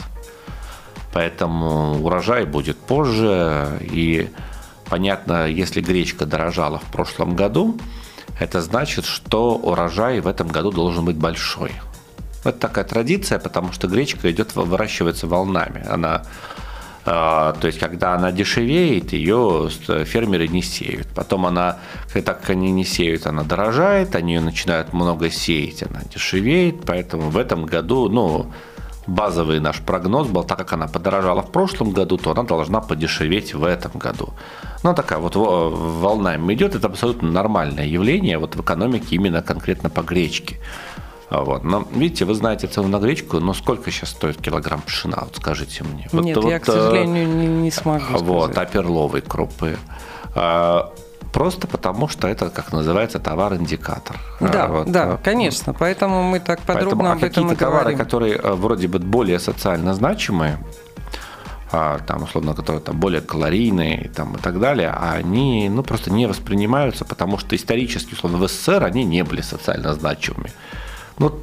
поэтому 1.14 2.04
урожай 2.04 2.46
будет 2.46 2.78
позже, 2.78 3.78
и 3.82 4.30
понятно, 4.90 5.46
если 5.46 5.82
гречка 5.82 6.26
дорожала 6.26 6.80
в 6.80 6.92
прошлом 6.92 7.36
году, 7.36 7.78
это 8.40 8.62
значит, 8.62 9.06
что 9.06 9.56
урожай 9.56 10.20
в 10.20 10.28
этом 10.28 10.48
году 10.48 10.72
должен 10.72 11.06
быть 11.06 11.16
большой. 11.16 11.72
Это 12.44 12.60
такая 12.60 12.86
традиция, 12.86 13.40
потому 13.40 13.72
что 13.72 13.88
гречка 13.88 14.32
идет, 14.32 14.56
выращивается 14.56 15.28
волнами. 15.28 15.86
Она, 15.88 16.24
э, 17.06 17.10
то 17.60 17.68
есть, 17.68 17.80
когда 17.80 18.14
она 18.14 18.32
дешевеет, 18.32 19.12
ее 19.12 19.70
фермеры 20.06 20.48
не 20.48 20.62
сеют. 20.62 21.08
Потом 21.16 21.46
она, 21.46 21.80
так 22.14 22.42
как 22.42 22.52
они 22.52 22.72
не 22.72 22.86
сеют, 22.86 23.26
она 23.26 23.44
дорожает, 23.44 24.16
они 24.16 24.36
ее 24.36 24.42
начинают 24.42 24.94
много 24.94 25.30
сеять, 25.30 25.84
она 25.84 26.02
дешевеет. 26.14 26.86
Поэтому 26.86 27.30
в 27.30 27.38
этом 27.38 27.66
году, 27.66 28.08
ну, 28.08 28.54
базовый 29.08 29.60
наш 29.60 29.80
прогноз 29.82 30.28
был, 30.28 30.44
так 30.44 30.58
как 30.58 30.74
она 30.74 30.88
подорожала 30.88 31.42
в 31.42 31.52
прошлом 31.52 31.92
году, 31.92 32.18
то 32.18 32.32
она 32.32 32.44
должна 32.44 32.82
подешеветь 32.82 33.54
в 33.54 33.64
этом 33.64 33.92
году. 33.96 34.30
Ну, 34.84 34.94
такая 34.94 35.20
вот 35.20 35.36
во- 35.36 35.70
волнами 35.70 36.54
идет, 36.54 36.76
это 36.76 36.88
абсолютно 36.88 37.32
нормальное 37.32 37.86
явление 37.86 38.38
вот 38.38 38.56
в 38.56 38.62
экономике 38.62 39.16
именно 39.16 39.42
конкретно 39.42 39.90
по 39.90 40.02
гречке. 40.02 40.58
Вот. 41.30 41.64
Но 41.64 41.86
видите, 41.92 42.24
вы 42.26 42.34
знаете 42.36 42.68
цену 42.68 42.88
на 42.88 43.00
гречку, 43.00 43.40
но 43.40 43.54
сколько 43.54 43.92
сейчас 43.92 44.12
стоит 44.12 44.38
килограмм 44.42 44.82
пшена? 44.82 45.18
Вот 45.22 45.36
скажите 45.36 45.84
мне. 45.84 46.08
Вот- 46.14 46.24
Нет, 46.24 46.38
вот, 46.38 46.50
я, 46.50 46.60
к 46.60 46.70
э, 46.70 46.72
сожалению, 46.72 47.28
не, 47.28 47.48
не 47.48 47.72
смогу 47.72 48.06
Вот, 48.20 48.52
сказать. 48.52 48.70
а 48.70 48.72
перловой 48.74 49.22
крупы. 49.22 49.78
Просто 51.34 51.68
потому, 51.68 52.08
что 52.08 52.28
это, 52.28 52.50
как 52.50 52.72
называется, 52.72 53.20
товар-индикатор. 53.20 54.18
Да, 54.40 54.64
А, 54.64 54.68
вот, 54.68 54.92
да, 54.92 55.04
а, 55.14 55.18
конечно. 55.18 55.74
Поэтому 55.74 56.24
мы 56.24 56.40
так 56.40 56.62
подробно 56.62 56.90
Поэтому, 56.90 57.10
а 57.10 57.12
об 57.12 57.18
этом 57.18 57.28
и 57.28 57.30
какие-то 57.30 57.56
товары, 57.56 57.82
говорим. 57.82 58.00
которые 58.00 58.36
э, 58.36 58.54
вроде 58.54 58.88
бы 58.88 59.00
более 59.00 59.40
социально 59.40 59.94
значимые, 59.94 60.58
а, 61.72 62.00
там, 62.08 62.24
условно, 62.24 62.54
которые 62.54 62.82
там 62.82 62.98
более 62.98 63.22
калорийные 63.22 64.10
там, 64.16 64.36
и 64.36 64.40
так 64.40 64.60
далее, 64.60 64.90
они 64.92 65.70
ну, 65.70 65.84
просто 65.84 66.12
не 66.12 66.28
воспринимаются, 66.28 67.04
потому 67.04 67.38
что 67.38 67.56
исторически, 67.56 68.14
условно, 68.14 68.38
в 68.38 68.48
СССР 68.48 68.84
они 68.84 69.04
не 69.04 69.24
были 69.24 69.42
социально 69.42 69.94
значимыми. 69.94 70.52
Ну, 71.20 71.34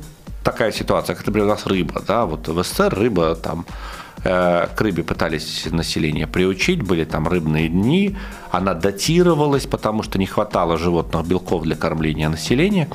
такая 0.43 0.73
ситуация, 0.73 1.15
как, 1.15 1.27
например, 1.27 1.47
у 1.47 1.51
нас 1.51 1.67
рыба, 1.67 2.03
да, 2.07 2.25
вот 2.25 2.49
в 2.49 2.63
СССР 2.63 2.95
рыба 2.95 3.35
там 3.35 3.67
э, 3.69 4.04
к 4.25 4.81
рыбе 4.81 5.05
пытались 5.05 5.67
население 5.71 6.27
приучить, 6.27 6.83
были 6.83 7.05
там 7.05 7.29
рыбные 7.29 7.69
дни, 7.69 8.17
она 8.51 8.75
датировалась, 8.75 9.67
потому 9.67 10.03
что 10.03 10.19
не 10.19 10.27
хватало 10.27 10.79
животных 10.79 11.27
белков 11.27 11.63
для 11.63 11.77
кормления 11.77 12.29
населения. 12.29 12.89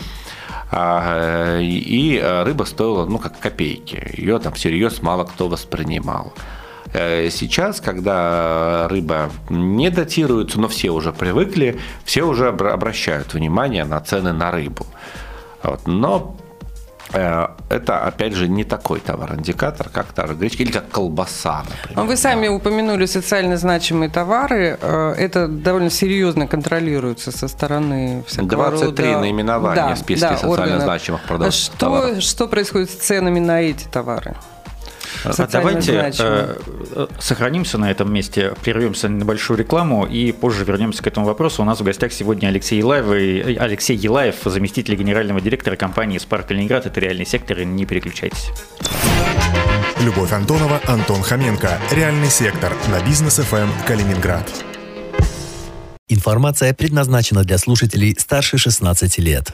А, 0.72 1.60
и 1.60 2.20
рыба 2.46 2.64
стоила, 2.64 3.06
ну, 3.06 3.20
как 3.20 3.40
копейки. 3.40 4.14
Ее 4.18 4.40
там 4.40 4.54
всерьез 4.54 5.02
мало 5.02 5.24
кто 5.24 5.48
воспринимал. 5.48 6.34
Э, 6.94 7.30
сейчас, 7.30 7.82
когда 7.82 8.88
рыба 8.88 9.30
не 9.50 9.90
датируется, 9.90 10.60
но 10.60 10.68
все 10.68 10.90
уже 10.90 11.14
привыкли, 11.14 11.80
все 12.04 12.24
уже 12.24 12.48
обращают 12.48 13.34
внимание 13.34 13.86
на 13.86 14.00
цены 14.00 14.34
на 14.34 14.52
рыбу. 14.52 14.86
Вот. 15.62 15.86
Но 15.86 16.36
э, 16.40 16.49
это, 17.12 18.06
опять 18.06 18.34
же, 18.34 18.48
не 18.48 18.64
такой 18.64 19.00
товар-индикатор, 19.00 19.90
как 19.90 20.08
та 20.14 20.28
же 20.28 20.36
гречка 20.36 20.64
или 20.64 20.72
как 20.72 20.90
колбаса, 20.90 21.64
например. 21.70 22.06
Вы 22.06 22.18
сами 22.18 22.48
упомянули 22.48 23.06
социально 23.06 23.58
значимые 23.58 24.10
товары. 24.10 24.78
Э, 24.82 25.14
это 25.18 25.48
довольно 25.48 25.90
серьезно 25.90 26.48
контролируется 26.48 27.32
со 27.32 27.48
стороны 27.48 28.24
всякого 28.28 28.70
23 28.72 29.06
рода... 29.06 29.20
наименования 29.22 29.88
да, 29.90 29.96
в 29.96 30.00
списке 30.00 30.28
да, 30.28 30.36
социально 30.36 30.62
органов. 30.62 30.84
значимых 30.84 31.22
продуктов. 31.24 31.54
Что, 31.54 32.22
что 32.22 32.48
происходит 32.48 32.92
с 32.92 32.96
ценами 32.96 33.40
на 33.40 33.62
эти 33.62 33.86
товары? 33.86 34.36
А 35.24 35.48
давайте 35.48 36.14
э, 36.18 36.56
э, 36.96 37.08
сохранимся 37.20 37.78
на 37.78 37.92
этом 37.92 38.12
месте, 38.12 38.54
прервемся 38.62 39.10
на 39.10 39.18
небольшую 39.18 39.58
рекламу 39.58 40.06
и 40.06 40.32
позже 40.32 40.64
вернемся 40.64 41.04
к 41.04 41.08
этому 41.08 41.26
вопросу. 41.26 41.62
У 41.62 41.66
нас 41.66 41.80
в 41.80 41.84
гостях 41.84 42.14
сегодня 42.14 42.48
Алексей 42.48 42.80
Елаев, 42.80 43.12
и, 43.12 43.54
э, 43.54 43.58
Алексей 43.58 43.96
Елаев 43.96 44.36
заместитель 44.46 44.96
генерального 44.96 45.42
директора 45.42 45.76
компании 45.76 46.18
«Спарк 46.18 46.48
Калининград». 46.48 46.86
Это 46.86 47.00
реальный 47.00 47.26
сектор, 47.26 47.60
и 47.60 47.66
не 47.66 47.86
переключайтесь. 47.86 48.50
Любовь 50.00 50.32
Антонова, 50.32 50.80
Антон 50.88 51.22
Хоменко. 51.22 51.78
Реальный 51.92 52.30
сектор 52.30 52.74
на 52.90 53.04
бизнес 53.06 53.36
ФМ 53.36 53.70
Калининград. 53.86 54.50
Информация 56.08 56.74
предназначена 56.74 57.44
для 57.44 57.58
слушателей 57.58 58.16
старше 58.18 58.58
16 58.58 59.20
лет. 59.20 59.54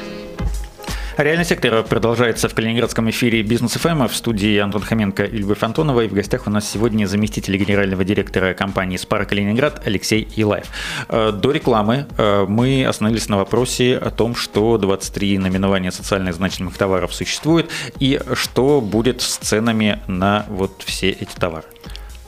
Реальный 1.21 1.45
сектор 1.45 1.83
продолжается 1.83 2.49
в 2.49 2.55
калининградском 2.55 3.07
эфире 3.11 3.43
Бизнес 3.43 3.73
ФМ 3.73 4.07
в 4.07 4.15
студии 4.15 4.57
Антон 4.57 4.81
Хоменко 4.81 5.23
и 5.23 5.37
Любовь 5.37 5.61
Антонова. 5.61 6.01
И 6.01 6.07
в 6.07 6.13
гостях 6.13 6.47
у 6.47 6.49
нас 6.49 6.67
сегодня 6.67 7.05
заместитель 7.05 7.55
генерального 7.57 8.03
директора 8.03 8.55
компании 8.55 8.97
«Спара 8.97 9.25
Калининград» 9.25 9.83
Алексей 9.85 10.27
Елаев. 10.35 10.65
Э, 11.09 11.31
до 11.31 11.51
рекламы 11.51 12.07
э, 12.17 12.45
мы 12.47 12.83
остановились 12.87 13.29
на 13.29 13.37
вопросе 13.37 13.97
о 13.97 14.09
том, 14.09 14.33
что 14.33 14.79
23 14.79 15.37
наименования 15.37 15.91
социально 15.91 16.33
значимых 16.33 16.75
товаров 16.75 17.13
существует 17.13 17.69
и 17.99 18.19
что 18.33 18.81
будет 18.81 19.21
с 19.21 19.37
ценами 19.37 19.99
на 20.07 20.47
вот 20.49 20.81
все 20.83 21.11
эти 21.11 21.35
товары. 21.35 21.65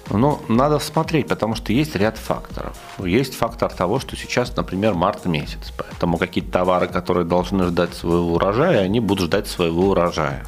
Ну, 0.10 0.42
надо 0.50 0.80
смотреть, 0.80 1.28
потому 1.28 1.56
что 1.56 1.72
есть 1.74 1.96
ряд 1.96 2.18
факторов. 2.18 2.78
Есть 3.00 3.36
фактор 3.36 3.72
того, 3.72 4.00
что 4.00 4.16
сейчас, 4.16 4.56
например, 4.56 4.94
март 4.94 5.26
месяц, 5.26 5.72
поэтому 5.78 6.18
какие-то 6.18 6.52
товары, 6.52 6.88
которые 6.88 7.26
должны 7.26 7.66
ждать 7.66 7.94
своего 7.94 8.34
урожая, 8.34 8.82
они 8.82 9.00
будут 9.00 9.28
ждать 9.28 9.48
своего 9.48 9.90
урожая. 9.90 10.44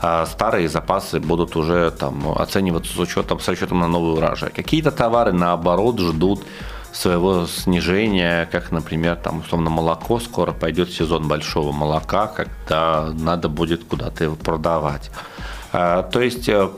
А 0.00 0.26
старые 0.26 0.68
запасы 0.68 1.20
будут 1.20 1.56
уже 1.56 1.90
там 1.92 2.32
оцениваться 2.36 2.92
с 2.92 2.98
учетом, 2.98 3.38
с 3.40 3.48
расчетом 3.48 3.80
на 3.80 3.88
новый 3.88 4.14
урожай. 4.14 4.50
Какие-то 4.50 4.90
товары, 4.90 5.32
наоборот, 5.32 6.00
ждут 6.00 6.44
своего 6.92 7.46
снижения, 7.46 8.48
как, 8.52 8.70
например, 8.70 9.16
там, 9.16 9.40
условно, 9.40 9.70
молоко, 9.70 10.20
скоро 10.20 10.52
пойдет 10.52 10.90
сезон 10.90 11.26
большого 11.26 11.72
молока, 11.72 12.26
когда 12.26 13.10
надо 13.12 13.48
будет 13.48 13.84
куда-то 13.84 14.24
его 14.24 14.36
продавать. 14.36 15.10
А, 15.74 16.02
то 16.02 16.20
есть 16.20 16.48
э, 16.48 16.68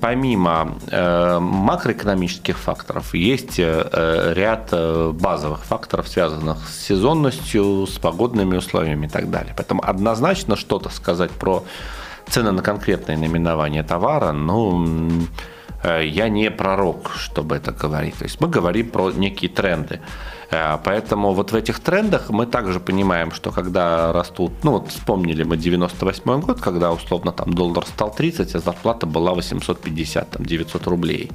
помимо 0.00 0.78
э, 0.88 1.38
макроэкономических 1.40 2.56
факторов 2.56 3.12
есть 3.14 3.58
э, 3.58 4.32
ряд 4.36 4.72
базовых 5.14 5.64
факторов, 5.64 6.08
связанных 6.08 6.68
с 6.68 6.86
сезонностью, 6.86 7.86
с 7.86 7.98
погодными 7.98 8.56
условиями 8.56 9.06
и 9.06 9.08
так 9.08 9.30
далее. 9.30 9.52
Поэтому 9.56 9.82
однозначно 9.84 10.54
что-то 10.54 10.90
сказать 10.90 11.32
про 11.32 11.64
цены 12.28 12.52
на 12.52 12.62
конкретное 12.62 13.16
наименование 13.16 13.82
товара, 13.82 14.32
ну, 14.32 14.86
я 16.02 16.28
не 16.28 16.50
пророк, 16.50 17.12
чтобы 17.16 17.56
это 17.56 17.72
говорить. 17.72 18.18
То 18.18 18.24
есть 18.24 18.40
мы 18.40 18.48
говорим 18.48 18.90
про 18.90 19.10
некие 19.12 19.50
тренды. 19.50 20.00
Э, 20.50 20.78
поэтому 20.84 21.32
вот 21.32 21.52
в 21.52 21.54
этих 21.54 21.80
трендах 21.80 22.30
мы 22.30 22.46
также 22.46 22.80
понимаем, 22.80 23.32
что 23.32 23.50
когда 23.50 24.12
растут, 24.12 24.52
ну 24.64 24.72
вот 24.72 24.88
вспомнили 24.88 25.44
мы 25.44 25.56
98 25.56 26.40
год, 26.40 26.60
когда 26.60 26.92
условно 26.92 27.32
там 27.32 27.52
доллар 27.52 27.86
стал 27.86 28.14
30, 28.14 28.54
а 28.54 28.58
зарплата 28.58 29.06
была 29.06 29.32
850, 29.34 30.30
там 30.30 30.46
900 30.46 30.86
рублей. 30.86 31.30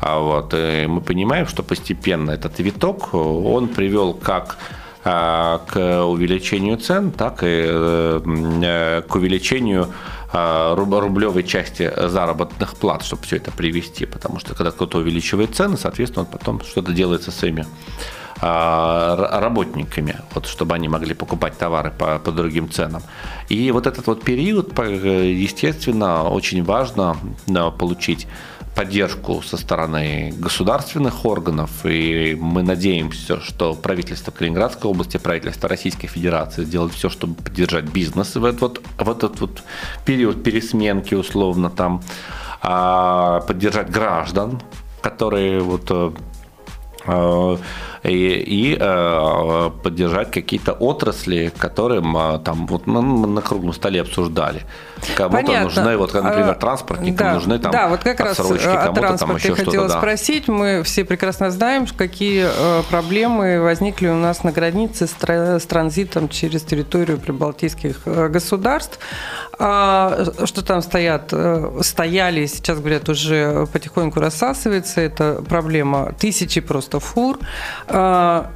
А 0.00 0.18
вот, 0.18 0.54
и 0.54 0.86
мы 0.86 1.00
понимаем, 1.00 1.46
что 1.46 1.62
постепенно 1.62 2.30
этот 2.30 2.58
виток, 2.60 3.14
он 3.14 3.68
привел 3.68 4.14
как 4.14 4.56
э, 4.58 4.79
к 5.02 6.04
увеличению 6.04 6.76
цен, 6.76 7.10
так 7.10 7.42
и 7.42 7.64
э, 7.66 9.02
к 9.08 9.14
увеличению 9.14 9.88
рублевой 10.32 11.42
части 11.42 11.90
заработных 12.08 12.76
плат, 12.76 13.02
чтобы 13.02 13.22
все 13.22 13.36
это 13.36 13.50
привести, 13.50 14.06
потому 14.06 14.38
что 14.38 14.54
когда 14.54 14.70
кто-то 14.70 14.98
увеличивает 14.98 15.56
цены, 15.56 15.76
соответственно, 15.76 16.24
он 16.24 16.30
потом 16.30 16.60
что-то 16.60 16.92
делает 16.92 17.24
со 17.24 17.32
своими 17.32 17.66
а, 18.42 19.40
работниками, 19.40 20.16
вот, 20.34 20.46
чтобы 20.46 20.74
они 20.74 20.88
могли 20.88 21.12
покупать 21.12 21.58
товары 21.58 21.90
по, 21.90 22.18
по 22.18 22.32
другим 22.32 22.70
ценам. 22.70 23.02
И 23.50 23.70
вот 23.70 23.86
этот 23.86 24.06
вот 24.06 24.22
период, 24.22 24.78
естественно, 24.78 26.22
очень 26.24 26.64
важно 26.64 27.16
получить 27.78 28.26
поддержку 28.80 29.42
со 29.42 29.58
стороны 29.58 30.32
государственных 30.38 31.26
органов, 31.26 31.84
и 31.84 32.34
мы 32.40 32.62
надеемся, 32.62 33.38
что 33.38 33.74
правительство 33.74 34.30
Калининградской 34.30 34.90
области, 34.90 35.18
правительство 35.18 35.68
Российской 35.68 36.06
Федерации 36.06 36.64
сделает 36.64 36.94
все, 36.94 37.10
чтобы 37.10 37.34
поддержать 37.34 37.84
бизнес 37.92 38.36
в 38.36 38.42
этот 38.42 38.60
вот, 38.62 38.82
в 38.96 39.10
этот 39.10 39.38
вот 39.40 39.62
период 40.06 40.42
пересменки, 40.42 41.14
условно, 41.14 41.68
там, 41.68 42.02
а 42.62 43.40
поддержать 43.40 43.90
граждан, 43.90 44.62
которые 45.02 45.60
вот 45.60 45.90
э, 45.90 46.12
и, 48.02 48.12
и 48.12 48.76
э, 48.80 49.70
поддержать 49.82 50.30
какие-то 50.30 50.72
отрасли, 50.72 51.52
которым 51.58 52.16
э, 52.16 52.38
там 52.38 52.66
вот 52.66 52.86
мы 52.86 53.02
на 53.02 53.42
круглом 53.42 53.74
столе 53.74 54.00
обсуждали. 54.00 54.62
Кому-то 55.16 55.60
нужны, 55.60 55.96
вот, 55.96 56.14
например, 56.14 56.54
транспортникам 56.54 57.26
да, 57.28 57.34
нужны 57.34 57.58
там 57.58 57.72
Да, 57.72 57.88
вот 57.88 58.00
как 58.00 58.20
раз 58.20 58.38
о 58.40 58.92
транспорте 58.92 59.48
я 59.48 59.54
хотела 59.54 59.88
да. 59.88 59.98
спросить. 59.98 60.48
Мы 60.48 60.82
все 60.82 61.04
прекрасно 61.04 61.50
знаем, 61.50 61.86
какие 61.96 62.46
э, 62.48 62.82
проблемы 62.88 63.60
возникли 63.60 64.08
у 64.08 64.16
нас 64.16 64.44
на 64.44 64.52
границе 64.52 65.06
с, 65.06 65.66
транзитом 65.66 66.28
через 66.28 66.62
территорию 66.62 67.18
прибалтийских 67.18 68.00
э, 68.06 68.28
государств. 68.28 68.98
А, 69.58 70.24
что 70.44 70.64
там 70.64 70.80
стоят, 70.80 71.34
стояли, 71.82 72.46
сейчас 72.46 72.78
говорят, 72.78 73.08
уже 73.10 73.66
потихоньку 73.72 74.18
рассасывается. 74.20 75.02
Это 75.02 75.42
проблема 75.46 76.14
тысячи 76.18 76.62
просто 76.62 76.98
фур. 77.00 77.38
А, 77.88 78.50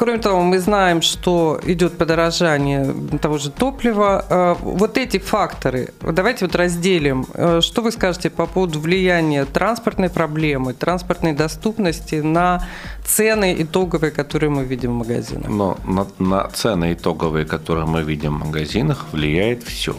кроме 0.00 0.18
того, 0.18 0.40
мы 0.40 0.58
знаем, 0.60 1.02
что 1.02 1.60
идет 1.64 1.98
подорожание 1.98 2.94
того 3.20 3.38
же 3.38 3.50
топлива. 3.50 4.24
А, 4.28 4.54
вот 4.54 4.96
эти 4.96 5.18
факторы, 5.18 5.88
давайте 6.00 6.46
вот 6.46 6.54
разделим. 6.56 7.26
А, 7.34 7.60
что 7.60 7.82
вы 7.82 7.92
скажете 7.92 8.30
по 8.30 8.46
поводу 8.46 8.80
влияния 8.80 9.44
транспортной 9.44 10.08
проблемы, 10.08 10.72
транспортной 10.72 11.32
доступности 11.32 12.16
на 12.16 12.66
цены 13.04 13.56
итоговые, 13.58 14.10
которые 14.10 14.50
мы 14.50 14.64
видим 14.64 14.92
в 14.92 14.98
магазинах? 14.98 15.48
Но 15.48 15.76
на, 15.84 16.06
на 16.18 16.48
цены 16.48 16.94
итоговые, 16.94 17.44
которые 17.44 17.86
мы 17.86 18.02
видим 18.02 18.38
в 18.38 18.46
магазинах, 18.46 19.06
влияет 19.12 19.62
все. 19.64 19.94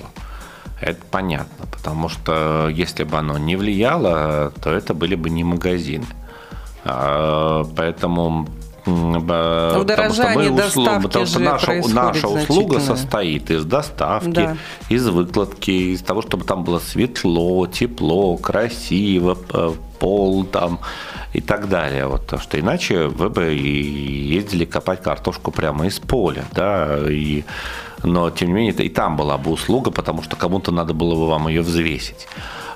Это 0.82 1.00
понятно, 1.12 1.68
потому 1.72 2.10
что 2.10 2.68
если 2.70 3.04
бы 3.04 3.18
оно 3.18 3.38
не 3.38 3.56
влияло, 3.56 4.52
то 4.64 4.72
это 4.72 4.96
были 4.96 5.14
бы 5.14 5.30
не 5.30 5.44
магазины. 5.44 6.06
Поэтому 6.84 8.48
Удорожание 8.86 10.50
потому 10.50 10.60
что, 10.60 10.60
мы 10.60 10.68
услуг, 10.68 11.04
потому 11.04 11.26
что 11.28 11.40
наша, 11.40 11.82
наша 11.94 12.28
услуга 12.28 12.80
состоит 12.80 13.52
из 13.52 13.64
доставки, 13.64 14.32
да. 14.32 14.58
из 14.90 15.08
выкладки, 15.08 15.94
из 15.94 16.02
того, 16.02 16.24
чтобы 16.24 16.46
там 16.46 16.64
было 16.64 16.80
светло, 16.80 17.68
тепло, 17.68 18.38
красиво, 18.38 19.38
пол 20.00 20.46
там 20.46 20.80
и 21.34 21.42
так 21.42 21.70
далее. 21.70 22.08
Вот, 22.08 22.22
потому 22.22 22.42
что 22.42 22.60
иначе 22.60 23.08
вы 23.08 23.30
бы 23.30 23.56
и 23.56 24.34
ездили 24.34 24.66
копать 24.66 25.04
картошку 25.04 25.52
прямо 25.52 25.86
из 25.86 26.00
поля, 26.00 26.46
да, 26.54 26.98
и 27.08 27.44
но 28.04 28.32
тем 28.32 28.48
не 28.48 28.54
менее 28.56 28.74
и 28.74 28.90
там 28.90 29.16
была 29.16 29.38
бы 29.38 29.52
услуга, 29.52 29.92
потому 29.92 30.24
что 30.24 30.36
кому-то 30.36 30.72
надо 30.72 30.96
было 30.96 31.14
бы 31.14 31.28
вам 31.28 31.48
ее 31.48 31.62
взвесить. 31.62 32.28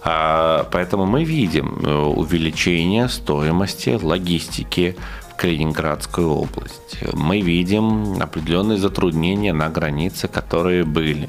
А, 0.08 0.68
поэтому 0.72 1.08
мы 1.08 1.24
видим 1.24 1.80
э, 1.84 1.92
увеличение 1.92 3.10
стоимости 3.10 4.00
логистики 4.00 4.96
в 5.32 5.36
Калининградскую 5.36 6.30
область. 6.30 7.00
Мы 7.14 7.42
видим 7.42 8.22
определенные 8.22 8.78
затруднения 8.78 9.52
на 9.52 9.70
границе, 9.70 10.28
которые 10.28 10.84
были. 10.84 11.28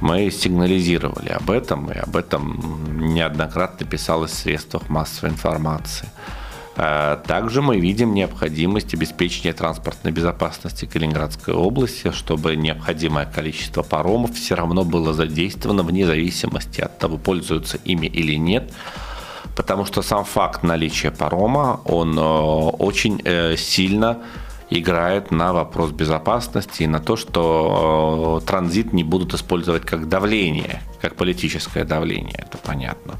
Мы 0.00 0.30
сигнализировали 0.32 1.28
об 1.28 1.48
этом, 1.48 1.92
и 1.92 1.96
об 1.96 2.16
этом 2.16 3.14
неоднократно 3.14 3.86
писалось 3.86 4.32
в 4.32 4.38
средствах 4.38 4.88
массовой 4.88 5.30
информации. 5.30 6.08
Э, 6.78 7.18
также 7.26 7.60
мы 7.60 7.80
видим 7.80 8.14
необходимость 8.14 8.94
обеспечения 8.94 9.52
транспортной 9.52 10.12
безопасности 10.12 10.84
Калининградской 10.84 11.52
области, 11.52 12.12
чтобы 12.12 12.54
необходимое 12.54 13.26
количество 13.26 13.82
паромов 13.82 14.34
все 14.34 14.54
равно 14.54 14.84
было 14.84 15.12
задействовано 15.12 15.82
вне 15.82 16.06
зависимости 16.06 16.80
от 16.80 16.96
того, 16.98 17.18
пользуются 17.18 17.78
ими 17.84 18.06
или 18.06 18.34
нет. 18.34 18.72
Потому 19.56 19.84
что 19.84 20.02
сам 20.02 20.24
факт 20.24 20.62
наличия 20.62 21.10
парома, 21.10 21.80
он 21.84 22.16
э, 22.16 22.22
очень 22.22 23.20
э, 23.24 23.56
сильно 23.56 24.18
играет 24.70 25.32
на 25.32 25.52
вопрос 25.52 25.90
безопасности 25.90 26.84
и 26.84 26.86
на 26.86 27.00
то, 27.00 27.16
что 27.16 28.40
транзит 28.46 28.92
не 28.92 29.02
будут 29.02 29.34
использовать 29.34 29.84
как 29.84 30.08
давление, 30.08 30.82
как 31.00 31.16
политическое 31.16 31.84
давление, 31.84 32.36
это 32.38 32.58
понятно. 32.58 33.14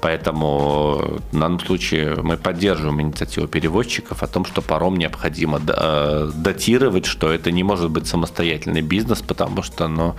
Поэтому 0.00 1.18
в 1.32 1.36
данном 1.36 1.60
случае 1.60 2.14
мы 2.22 2.36
поддерживаем 2.36 3.00
инициативу 3.00 3.48
перевозчиков 3.48 4.22
о 4.22 4.26
том, 4.26 4.44
что 4.44 4.62
паром 4.62 4.96
необходимо 4.96 5.60
э, 5.66 6.30
датировать, 6.34 7.06
что 7.06 7.32
это 7.32 7.50
не 7.50 7.64
может 7.64 7.90
быть 7.90 8.06
самостоятельный 8.06 8.82
бизнес, 8.82 9.20
потому 9.20 9.62
что 9.62 9.88
ну, 9.88 10.14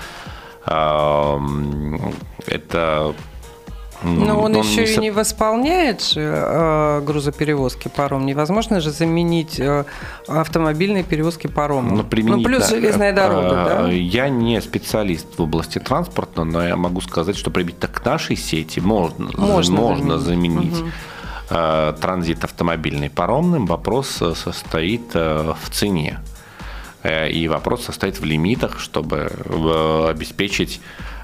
это 2.45 3.15
но 4.03 4.39
он, 4.39 4.55
он 4.55 4.61
еще 4.61 4.85
не... 4.85 4.93
и 4.93 4.97
не 4.97 5.11
восполняет 5.11 6.01
же 6.01 6.21
э, 6.21 7.01
грузоперевозки 7.01 7.89
паром. 7.89 8.25
Невозможно 8.25 8.79
же 8.79 8.91
заменить 8.91 9.59
э, 9.59 9.83
автомобильные 10.27 11.03
перевозки 11.03 11.47
паромом. 11.47 11.97
Ну, 11.97 12.05
ну 12.23 12.43
плюс 12.43 12.69
железная 12.69 13.13
дорога, 13.13 13.47
э, 13.47 13.65
да? 13.65 13.91
Я 13.91 14.29
не 14.29 14.61
специалист 14.61 15.37
в 15.37 15.41
области 15.41 15.79
транспорта, 15.79 16.43
но 16.45 16.65
я 16.65 16.77
могу 16.77 17.01
сказать, 17.01 17.35
что 17.35 17.51
применить 17.51 17.79
к 17.79 18.05
нашей 18.05 18.37
сети 18.37 18.79
можно, 18.79 19.31
можно, 19.37 19.75
можно 19.75 20.17
заменить. 20.17 20.75
заменить. 20.75 20.93
Угу. 21.49 21.97
Транзит 21.99 22.43
автомобильный 22.43 23.09
паромным. 23.09 23.65
Вопрос 23.65 24.21
э, 24.21 24.33
состоит 24.35 25.13
в 25.13 25.57
цене. 25.71 26.19
И 27.03 27.47
вопрос 27.47 27.85
состоит 27.85 28.19
в 28.19 28.25
лимитах, 28.25 28.77
чтобы 28.77 29.31
обеспечить 30.09 30.81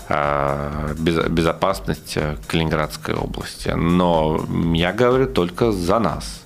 безопасность 0.09 2.17
Калининградской 2.47 3.15
области. 3.15 3.69
Но 3.69 4.45
я 4.73 4.93
говорю 4.93 5.27
только 5.27 5.71
за 5.71 5.99
нас. 5.99 6.45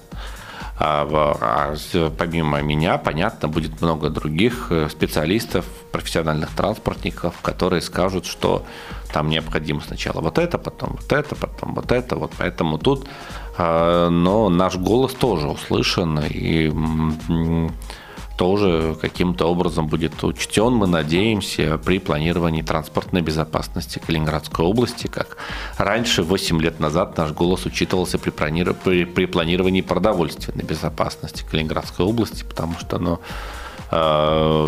А, 0.82 1.06
а 1.42 1.76
помимо 2.18 2.62
меня, 2.62 2.98
понятно, 2.98 3.50
будет 3.50 3.82
много 3.82 4.10
других 4.10 4.68
э, 4.70 4.88
специалистов, 4.90 5.66
профессиональных 5.92 6.52
транспортников, 6.52 7.42
которые 7.42 7.82
скажут, 7.82 8.26
что 8.26 8.66
там 9.12 9.28
необходимо 9.28 9.82
сначала 9.82 10.22
вот 10.22 10.38
это, 10.38 10.58
потом 10.58 10.92
вот 10.92 11.12
это, 11.12 11.36
потом 11.36 11.76
вот 11.76 11.92
это, 11.92 12.16
вот 12.16 12.32
поэтому 12.38 12.78
тут, 12.78 13.10
э, 13.58 14.08
но 14.10 14.48
наш 14.48 14.78
голос 14.78 15.14
тоже 15.14 15.50
услышан, 15.50 16.20
и 16.20 16.72
тоже 18.40 18.96
каким-то 19.02 19.48
образом 19.48 19.88
будет 19.88 20.24
учтен, 20.24 20.72
мы 20.72 20.88
надеемся, 20.88 21.78
при 21.78 22.00
планировании 22.00 22.62
транспортной 22.62 23.22
безопасности 23.22 24.00
Калининградской 24.00 24.66
области, 24.66 25.08
как 25.08 25.36
раньше, 25.78 26.24
8 26.24 26.62
лет 26.62 26.80
назад, 26.80 27.18
наш 27.18 27.32
голос 27.32 27.66
учитывался 27.66 28.18
при, 28.18 28.30
при, 28.30 29.04
при 29.04 29.26
планировании 29.26 29.82
продовольственной 29.82 30.64
безопасности 30.64 31.44
Калининградской 31.52 32.06
области, 32.06 32.46
потому 32.46 32.80
что 32.80 32.98
ну, 32.98 33.20
э, 33.92 34.68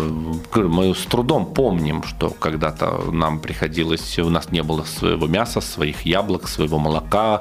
мы 0.54 0.94
с 0.94 1.06
трудом 1.06 1.46
помним, 1.46 2.02
что 2.02 2.28
когда-то 2.28 3.10
нам 3.10 3.40
приходилось, 3.40 4.18
у 4.18 4.28
нас 4.28 4.50
не 4.50 4.62
было 4.62 4.84
своего 4.84 5.26
мяса, 5.26 5.62
своих 5.62 6.02
яблок, 6.02 6.46
своего 6.46 6.78
молока, 6.78 7.40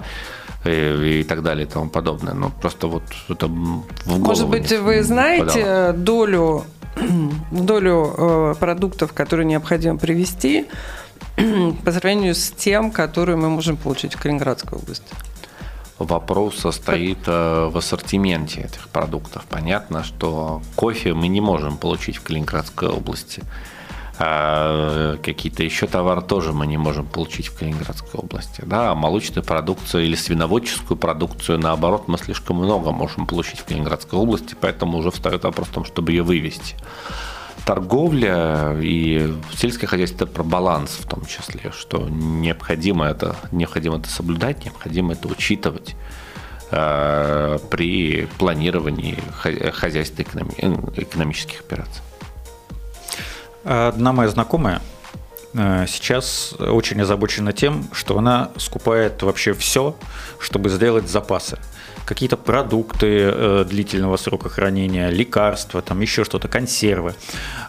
и, 0.66 1.22
и 1.22 1.24
так 1.24 1.44
далее 1.44 1.66
и 1.66 1.70
тому 1.70 1.90
подобное. 1.90 2.34
Но 2.34 2.50
просто 2.50 2.88
вот 2.88 3.04
это 3.30 3.48
в 3.48 3.84
Может 4.06 4.48
быть, 4.48 4.72
вы 4.72 5.04
знаете 5.04 5.62
подало. 5.62 5.94
долю, 5.94 6.64
долю 7.52 8.14
э, 8.18 8.56
продуктов, 8.60 9.14
которые 9.14 9.46
необходимо 9.46 9.98
привезти 9.98 10.68
по 11.86 11.92
сравнению 11.92 12.36
с 12.36 12.52
тем, 12.52 12.92
которые 12.92 13.38
мы 13.38 13.50
можем 13.50 13.78
получить 13.78 14.16
в 14.16 14.22
Калининградской 14.22 14.78
области? 14.78 15.14
Вопрос 15.98 16.58
состоит 16.58 17.20
э, 17.28 17.70
в 17.72 17.78
ассортименте 17.78 18.62
этих 18.62 18.90
продуктов. 18.90 19.46
Понятно, 19.48 20.04
что 20.04 20.62
кофе 20.76 21.14
мы 21.14 21.28
не 21.28 21.42
можем 21.42 21.78
получить 21.78 22.18
в 22.18 22.24
Калининградской 22.24 22.90
области. 22.90 23.44
А 24.24 25.18
какие-то 25.18 25.64
еще 25.64 25.88
товары 25.88 26.22
тоже 26.22 26.54
мы 26.54 26.68
не 26.68 26.78
можем 26.78 27.08
получить 27.08 27.48
в 27.48 27.58
Калининградской 27.58 28.20
области. 28.20 28.62
Да, 28.64 28.92
а 28.92 28.96
молочную 28.96 29.44
продукцию 29.44 30.06
или 30.06 30.14
свиноводческую 30.14 30.96
продукцию, 30.96 31.58
наоборот, 31.58 32.08
мы 32.08 32.20
слишком 32.20 32.58
много 32.58 32.92
можем 32.92 33.26
получить 33.26 33.62
в 33.62 33.66
Калининградской 33.66 34.20
области, 34.20 34.56
поэтому 34.62 35.00
уже 35.00 35.10
встает 35.10 35.44
вопрос 35.44 35.70
о 35.70 35.74
том, 35.74 35.86
чтобы 35.86 36.12
ее 36.12 36.22
вывести. 36.22 36.76
Торговля 37.66 38.78
и 38.80 39.34
сельское 39.56 39.88
хозяйство– 39.88 40.18
это 40.26 40.28
про 40.28 40.44
баланс 40.44 41.00
в 41.00 41.08
том 41.08 41.26
числе, 41.26 41.72
что 41.72 42.08
необходимо 42.08 43.08
это, 43.08 43.36
необходимо 43.52 43.98
это 43.98 44.10
соблюдать, 44.10 44.66
необходимо 44.66 45.14
это 45.14 45.30
учитывать 45.30 45.96
э, 46.70 47.58
при 47.72 48.28
планировании 48.38 49.18
хозяйства 49.72 50.22
экономических 50.22 51.62
операций. 51.62 52.04
Одна 53.64 54.12
моя 54.12 54.30
знакомая 54.30 54.82
э, 55.54 55.86
сейчас 55.88 56.54
очень 56.60 57.02
озабочена 57.02 57.54
тем, 57.54 57.86
что 57.94 58.18
она 58.18 58.52
скупает 58.58 59.22
вообще 59.22 59.54
все, 59.54 59.96
чтобы 60.40 60.70
сделать 60.70 61.08
запасы. 61.08 61.60
Какие-то 62.06 62.38
продукты 62.38 63.08
э, 63.08 63.66
длительного 63.68 64.18
срока 64.18 64.50
хранения, 64.50 65.10
лекарства, 65.10 65.82
там 65.84 66.02
еще 66.02 66.24
что-то, 66.24 66.48
консервы. 66.48 67.14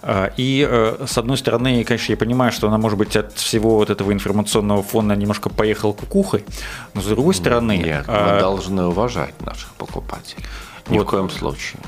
Э, 0.02 0.30
и 0.38 0.96
с 1.06 1.18
одной 1.18 1.36
стороны, 1.36 1.84
конечно, 1.84 2.12
я 2.12 2.16
понимаю, 2.16 2.52
что 2.52 2.68
она, 2.68 2.78
может 2.78 2.98
быть, 2.98 3.14
от 3.14 3.34
всего 3.34 3.76
вот 3.76 3.90
этого 3.90 4.12
информационного 4.12 4.82
фона 4.82 5.12
немножко 5.12 5.50
поехала 5.50 5.92
кукухой, 5.92 6.44
но 6.94 7.02
с 7.02 7.06
другой 7.06 7.34
стороны... 7.34 7.76
Нет, 7.76 8.08
мы 8.08 8.40
должны 8.40 8.86
уважать 8.86 9.38
наших 9.42 9.74
покупателей. 9.74 10.42
Ни 10.88 10.98
вот, 10.98 11.06
в 11.06 11.10
коем 11.10 11.30
случае. 11.30 11.80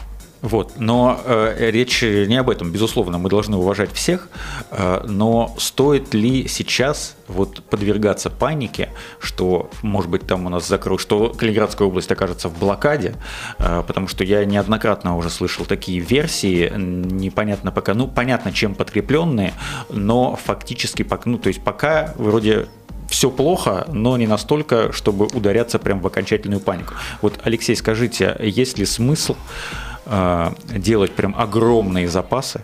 Вот. 0.44 0.74
Но 0.76 1.18
э, 1.24 1.70
речь 1.70 2.02
не 2.02 2.36
об 2.36 2.50
этом. 2.50 2.70
Безусловно, 2.70 3.16
мы 3.16 3.30
должны 3.30 3.56
уважать 3.56 3.90
всех. 3.92 4.28
Э, 4.70 5.02
но 5.08 5.54
стоит 5.56 6.12
ли 6.12 6.46
сейчас 6.48 7.16
вот 7.28 7.62
подвергаться 7.64 8.28
панике, 8.28 8.90
что, 9.20 9.70
может 9.80 10.10
быть, 10.10 10.26
там 10.26 10.44
у 10.44 10.50
нас 10.50 10.68
закроют, 10.68 11.00
что 11.00 11.30
Калининградская 11.30 11.88
область 11.88 12.12
окажется 12.12 12.50
в 12.50 12.58
блокаде, 12.58 13.14
э, 13.58 13.82
потому 13.86 14.06
что 14.06 14.22
я 14.22 14.44
неоднократно 14.44 15.16
уже 15.16 15.30
слышал 15.30 15.64
такие 15.64 16.00
версии, 16.00 16.70
непонятно 16.76 17.72
пока, 17.72 17.94
ну, 17.94 18.06
понятно, 18.06 18.52
чем 18.52 18.74
подкрепленные, 18.74 19.54
но 19.88 20.36
фактически, 20.36 21.08
ну, 21.24 21.38
то 21.38 21.48
есть 21.48 21.62
пока 21.62 22.12
вроде 22.18 22.66
все 23.08 23.30
плохо, 23.30 23.86
но 23.90 24.18
не 24.18 24.26
настолько, 24.26 24.92
чтобы 24.92 25.24
ударяться 25.26 25.78
прям 25.78 26.00
в 26.00 26.06
окончательную 26.06 26.60
панику. 26.60 26.92
Вот, 27.22 27.40
Алексей, 27.44 27.76
скажите, 27.76 28.36
есть 28.40 28.76
ли 28.76 28.84
смысл 28.84 29.36
делать 30.06 31.12
прям 31.12 31.34
огромные 31.36 32.08
запасы, 32.08 32.60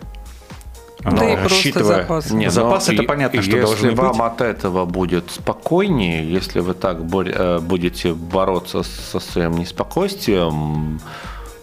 да 1.03 1.33
и 1.33 1.35
рассчитывая... 1.35 2.01
запасы. 2.03 2.35
Нет, 2.35 2.51
запас 2.51 2.89
это 2.89 3.03
понятно, 3.03 3.41
что 3.41 3.57
если 3.57 3.89
вам 3.89 4.11
быть. 4.11 4.21
от 4.21 4.41
этого 4.41 4.85
будет 4.85 5.31
спокойнее, 5.31 6.31
если 6.31 6.59
вы 6.59 6.73
так 6.73 6.97
э, 6.99 7.59
будете 7.59 8.13
бороться 8.13 8.83
со 8.83 9.19
своим 9.19 9.57
неспокойствием, 9.57 11.01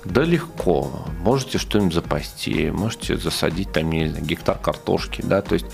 да 0.04 0.22
легко. 0.24 0.90
Можете 1.20 1.58
что-нибудь 1.58 1.94
запасти, 1.94 2.70
можете 2.70 3.16
засадить 3.16 3.72
там, 3.72 3.90
не 3.90 4.08
знаю, 4.08 4.24
гектар 4.24 4.58
картошки, 4.58 5.22
да, 5.22 5.40
то 5.42 5.54
есть, 5.54 5.66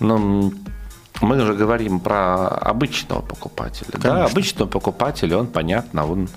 ну, 0.00 0.52
мы 1.20 1.38
же 1.40 1.54
говорим 1.54 2.00
про 2.00 2.48
обычного 2.48 3.20
покупателя. 3.20 3.92
Конечно. 3.92 4.14
Да, 4.14 4.24
обычного 4.24 4.68
покупателя, 4.68 5.38
он, 5.38 5.46
понятно, 5.48 6.10
он 6.10 6.28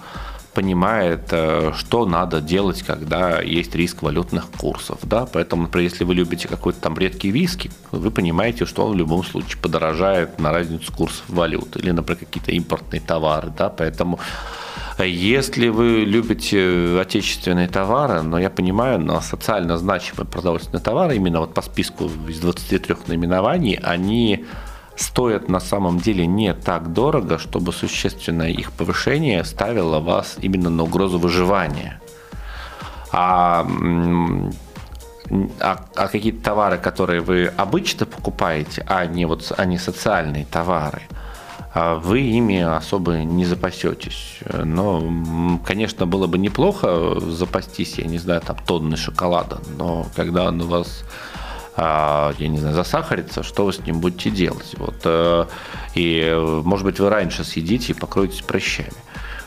понимает, 0.55 1.27
э, 1.31 1.73
что 1.75 2.05
надо 2.05 2.41
делать, 2.41 2.81
когда 2.81 3.41
есть 3.41 3.75
риск 3.75 4.01
валютных 4.01 4.49
курсов. 4.57 4.99
Да? 5.03 5.27
Поэтому, 5.31 5.63
например, 5.63 5.91
если 5.91 6.05
вы 6.05 6.15
любите 6.15 6.47
какой-то 6.47 6.79
там 6.79 6.97
редкий 6.97 7.29
виски, 7.29 7.69
вы 7.91 8.09
понимаете, 8.09 8.65
что 8.65 8.85
он 8.85 8.93
в 8.93 8.95
любом 8.95 9.23
случае 9.23 9.61
подорожает 9.61 10.39
на 10.39 10.51
разницу 10.51 10.91
курсов 10.93 11.23
валют 11.27 11.75
или, 11.77 11.91
например, 11.91 12.19
какие-то 12.19 12.51
импортные 12.51 13.01
товары. 13.01 13.51
Да? 13.55 13.69
Поэтому 13.69 14.19
если 15.03 15.67
вы 15.67 16.05
любите 16.05 16.99
отечественные 17.01 17.67
товары, 17.67 18.21
но 18.21 18.39
я 18.39 18.49
понимаю, 18.49 18.99
но 18.99 19.19
социально 19.19 19.77
значимые 19.77 20.25
продовольственные 20.25 20.81
товары, 20.81 21.17
именно 21.17 21.41
вот 21.41 21.53
по 21.53 21.61
списку 21.61 22.09
из 22.29 22.39
23 22.39 22.95
наименований, 23.07 23.77
они 23.83 24.45
стоят 24.95 25.49
на 25.49 25.59
самом 25.59 25.99
деле 25.99 26.25
не 26.25 26.53
так 26.53 26.93
дорого, 26.93 27.37
чтобы 27.37 27.73
существенное 27.73 28.49
их 28.49 28.71
повышение 28.71 29.43
ставило 29.43 29.99
вас 29.99 30.37
именно 30.41 30.69
на 30.69 30.83
угрозу 30.83 31.19
выживания. 31.19 32.01
А 33.11 33.65
а, 35.59 35.85
а 35.95 36.07
какие-то 36.07 36.43
товары, 36.43 36.77
которые 36.77 37.21
вы 37.21 37.47
обычно 37.57 38.05
покупаете, 38.05 38.85
а 38.87 39.05
не 39.05 39.25
вот 39.25 39.51
а 39.57 39.65
не 39.65 39.77
социальные 39.77 40.45
товары, 40.45 41.01
а 41.73 41.95
вы 41.95 42.21
ими 42.21 42.61
особо 42.61 43.17
не 43.17 43.45
запасетесь. 43.45 44.39
Но, 44.63 45.59
конечно, 45.65 46.05
было 46.05 46.27
бы 46.27 46.37
неплохо 46.37 47.19
запастись, 47.19 47.97
я 47.97 48.05
не 48.05 48.19
знаю, 48.19 48.41
там 48.41 48.57
тонны 48.65 48.97
шоколада, 48.97 49.59
но 49.77 50.05
когда 50.15 50.47
он 50.47 50.61
у 50.61 50.67
вас 50.67 51.03
я 51.77 52.47
не 52.47 52.57
знаю, 52.57 52.75
засахарится, 52.75 53.43
что 53.43 53.65
вы 53.65 53.73
с 53.73 53.79
ним 53.79 53.99
будете 53.99 54.29
делать? 54.29 54.75
Вот, 54.77 54.95
э, 55.03 55.45
и, 55.95 56.61
может 56.63 56.85
быть, 56.85 56.99
вы 56.99 57.09
раньше 57.09 57.43
съедите 57.43 57.93
и 57.93 57.95
покроетесь 57.95 58.41
прыщами. 58.41 58.93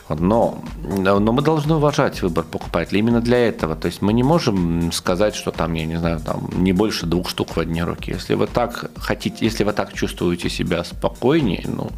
Но, 0.09 0.63
но 0.87 1.19
мы 1.19 1.41
должны 1.43 1.75
уважать 1.75 2.21
выбор 2.23 2.43
покупателя 2.43 2.99
именно 2.99 3.21
для 3.21 3.37
этого. 3.47 3.75
То 3.75 3.85
есть 3.85 4.01
мы 4.01 4.11
не 4.11 4.23
можем 4.23 4.91
сказать, 4.91 5.35
что 5.35 5.51
там, 5.51 5.73
я 5.73 5.85
не 5.85 5.97
знаю, 5.97 6.19
там 6.19 6.49
не 6.55 6.73
больше 6.73 7.05
двух 7.05 7.29
штук 7.29 7.55
в 7.55 7.59
одни 7.59 7.83
руки. 7.83 8.11
Если 8.11 8.33
вы 8.33 8.47
так 8.47 8.89
хотите, 8.97 9.45
если 9.45 9.63
вы 9.63 9.73
так 9.73 9.93
чувствуете 9.93 10.49
себя 10.49 10.83
спокойнее, 10.83 11.63
ну, 11.67 11.91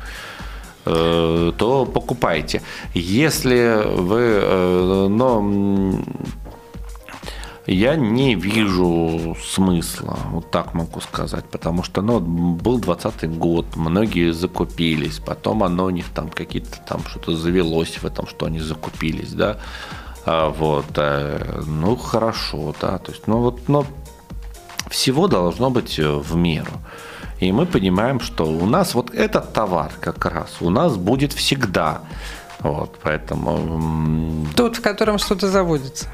э, 0.86 1.54
то 1.58 1.86
покупайте. 1.86 2.62
Если 2.94 3.82
вы, 3.86 4.20
э, 4.20 5.08
но 5.10 5.42
я 7.68 7.96
не 7.96 8.36
вижу 8.36 9.38
смысла, 9.44 10.18
вот 10.32 10.50
так 10.52 10.74
могу 10.74 11.00
сказать, 11.02 11.46
потому 11.46 11.84
что 11.84 12.02
ну, 12.02 12.20
был 12.20 12.80
20 12.80 13.38
год, 13.38 13.76
многие 13.76 14.34
закупились, 14.34 15.20
потом 15.20 15.64
оно 15.64 15.86
у 15.86 15.90
них 15.90 16.06
там 16.14 16.30
какие-то 16.30 16.80
там 16.88 17.06
что-то 17.06 17.36
завелось 17.36 17.98
в 17.98 18.06
этом, 18.06 18.28
что 18.28 18.48
они 18.48 18.60
закупились, 18.60 19.34
да, 19.34 19.58
а, 20.26 20.50
вот, 20.50 20.86
э, 20.98 21.62
ну 21.66 21.96
хорошо, 21.96 22.76
да, 22.82 22.98
то 22.98 23.12
есть, 23.12 23.28
ну 23.28 23.40
вот, 23.40 23.68
но 23.70 23.86
всего 24.90 25.28
должно 25.28 25.70
быть 25.70 26.00
э, 26.00 26.08
в 26.08 26.36
меру. 26.36 26.74
И 27.40 27.52
мы 27.52 27.66
понимаем, 27.66 28.20
что 28.20 28.46
у 28.46 28.66
нас 28.68 28.94
вот 28.94 29.12
этот 29.12 29.52
товар 29.54 29.92
как 30.00 30.26
раз 30.26 30.58
у 30.62 30.70
нас 30.70 30.96
будет 30.96 31.34
всегда. 31.34 32.02
Вот, 32.60 33.00
поэтому... 33.02 34.46
Тот, 34.56 34.76
в 34.76 34.82
котором 34.82 35.18
что-то 35.18 35.50
заводится. 35.50 36.08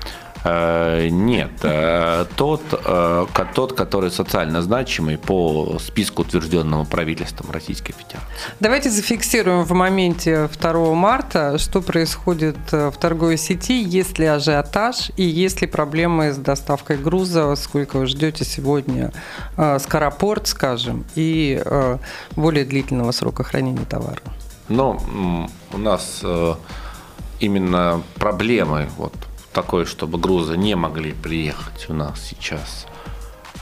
Э, 0.43 1.07
нет, 1.09 1.51
э, 1.63 2.25
тот, 2.35 2.61
э, 2.71 3.25
тот, 3.53 3.73
который 3.73 4.11
социально 4.11 4.61
значимый 4.61 5.17
по 5.17 5.77
списку, 5.79 6.21
утвержденному 6.21 6.85
правительством 6.85 7.51
Российской 7.51 7.93
Федерации. 7.93 8.27
Давайте 8.59 8.89
зафиксируем 8.89 9.63
в 9.63 9.71
моменте 9.71 10.49
2 10.59 10.93
марта, 10.93 11.57
что 11.57 11.81
происходит 11.81 12.57
в 12.71 12.93
торговой 12.99 13.37
сети, 13.37 13.81
есть 13.81 14.19
ли 14.19 14.25
ажиотаж 14.25 15.11
и 15.17 15.23
есть 15.23 15.61
ли 15.61 15.67
проблемы 15.67 16.31
с 16.31 16.37
доставкой 16.37 16.97
груза, 16.97 17.55
сколько 17.55 17.97
вы 17.97 18.05
ждете 18.05 18.45
сегодня 18.45 19.11
скоропорт, 19.79 20.47
скажем, 20.47 21.05
и 21.15 21.61
более 22.35 22.65
длительного 22.65 23.11
срока 23.11 23.43
хранения 23.43 23.85
товара. 23.85 24.21
Ну, 24.69 24.99
у 25.73 25.77
нас 25.77 26.23
именно 27.39 28.01
проблемы 28.15 28.87
вот 28.97 29.13
такой, 29.57 29.85
чтобы 29.85 30.19
грузы 30.19 30.55
не 30.55 30.75
могли 30.75 31.13
приехать 31.13 31.89
у 31.89 31.93
нас 31.93 32.21
сейчас. 32.21 32.85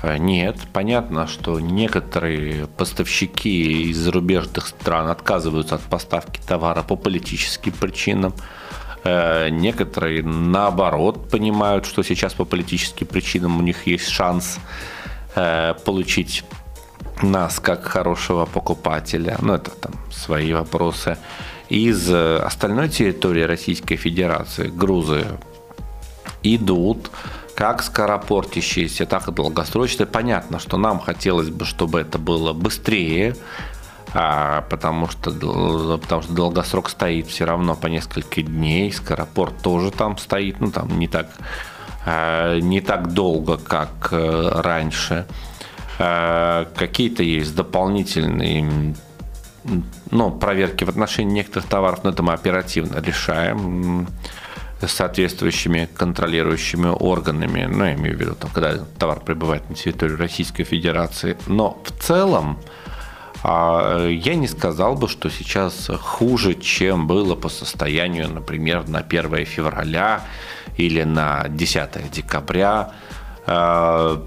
Э, 0.04 0.18
нет, 0.18 0.58
понятно, 0.74 1.26
что 1.26 1.62
некоторые 1.62 2.68
поставщики 2.68 3.90
из 3.92 3.98
зарубежных 3.98 4.68
стран 4.68 5.08
отказываются 5.08 5.76
от 5.76 5.82
поставки 5.84 6.42
товара 6.46 6.84
по 6.84 6.98
политическим 6.98 7.72
причинам. 7.72 8.34
Э, 9.06 9.48
некоторые, 9.50 10.22
наоборот, 10.22 11.30
понимают, 11.30 11.86
что 11.86 12.04
сейчас 12.04 12.34
по 12.34 12.44
политическим 12.44 13.08
причинам 13.08 13.58
у 13.58 13.62
них 13.62 13.88
есть 13.88 14.10
шанс 14.10 14.60
э, 15.36 15.76
получить 15.86 16.44
нас 17.22 17.62
как 17.62 17.86
хорошего 17.86 18.46
покупателя. 18.46 19.38
Ну, 19.42 19.54
это 19.54 19.72
там 19.72 19.94
свои 20.12 20.52
вопросы. 20.52 21.18
Из 21.70 22.12
остальной 22.12 22.90
территории 22.90 23.44
Российской 23.44 23.96
Федерации 23.96 24.68
грузы 24.68 25.26
идут 26.44 27.12
как 27.56 27.82
скоропортящиеся, 27.82 29.06
так 29.06 29.28
и 29.28 29.32
долгосрочные. 29.32 30.06
Понятно, 30.06 30.60
что 30.60 30.78
нам 30.78 31.00
хотелось 31.00 31.50
бы, 31.50 31.66
чтобы 31.66 32.02
это 32.02 32.20
было 32.20 32.52
быстрее, 32.54 33.36
а, 34.14 34.62
потому, 34.70 35.08
что, 35.08 35.32
потому 36.02 36.22
что 36.22 36.34
долгосрок 36.34 36.90
стоит 36.90 37.28
все 37.28 37.46
равно 37.46 37.76
по 37.76 37.88
несколько 37.88 38.42
дней, 38.42 38.92
скоропорт 38.92 39.58
тоже 39.62 39.92
там 39.92 40.18
стоит, 40.18 40.60
ну 40.60 40.70
там 40.72 41.00
не 41.00 41.08
так, 41.08 41.30
а, 42.06 42.60
не 42.60 42.82
так 42.82 43.14
долго, 43.14 43.58
как 43.58 44.10
э, 44.12 44.62
раньше. 44.62 45.26
А, 45.98 46.68
какие-то 46.76 47.24
есть 47.24 47.56
дополнительные 47.56 48.96
ну, 50.12 50.32
проверки 50.32 50.84
в 50.84 50.90
отношении 50.90 51.36
некоторых 51.36 51.68
товаров, 51.68 52.04
но 52.04 52.10
это 52.10 52.22
мы 52.22 52.34
оперативно 52.34 53.00
решаем 53.00 54.08
соответствующими 54.82 55.90
контролирующими 55.96 56.88
органами, 56.88 57.66
ну, 57.66 57.86
я 57.86 57.94
имею 57.94 58.18
в 58.18 58.20
виду, 58.20 58.36
там, 58.36 58.50
когда 58.52 58.78
товар 59.00 59.20
прибывает 59.20 59.70
на 59.70 59.76
территорию 59.76 60.18
Российской 60.18 60.64
Федерации. 60.64 61.38
Но 61.48 61.82
в 61.84 61.92
целом 62.04 62.60
а, 63.44 64.08
я 64.08 64.36
не 64.36 64.48
сказал 64.48 64.96
бы, 64.96 65.08
что 65.08 65.30
сейчас 65.30 65.90
хуже, 66.02 66.56
чем 66.56 67.08
было 67.08 67.36
по 67.36 67.50
состоянию, 67.50 68.30
например, 68.30 68.88
на 68.88 69.00
1 69.00 69.46
февраля 69.46 70.22
или 70.78 71.04
на 71.04 71.48
10 71.48 72.12
декабря. 72.12 72.92
А, 73.46 74.24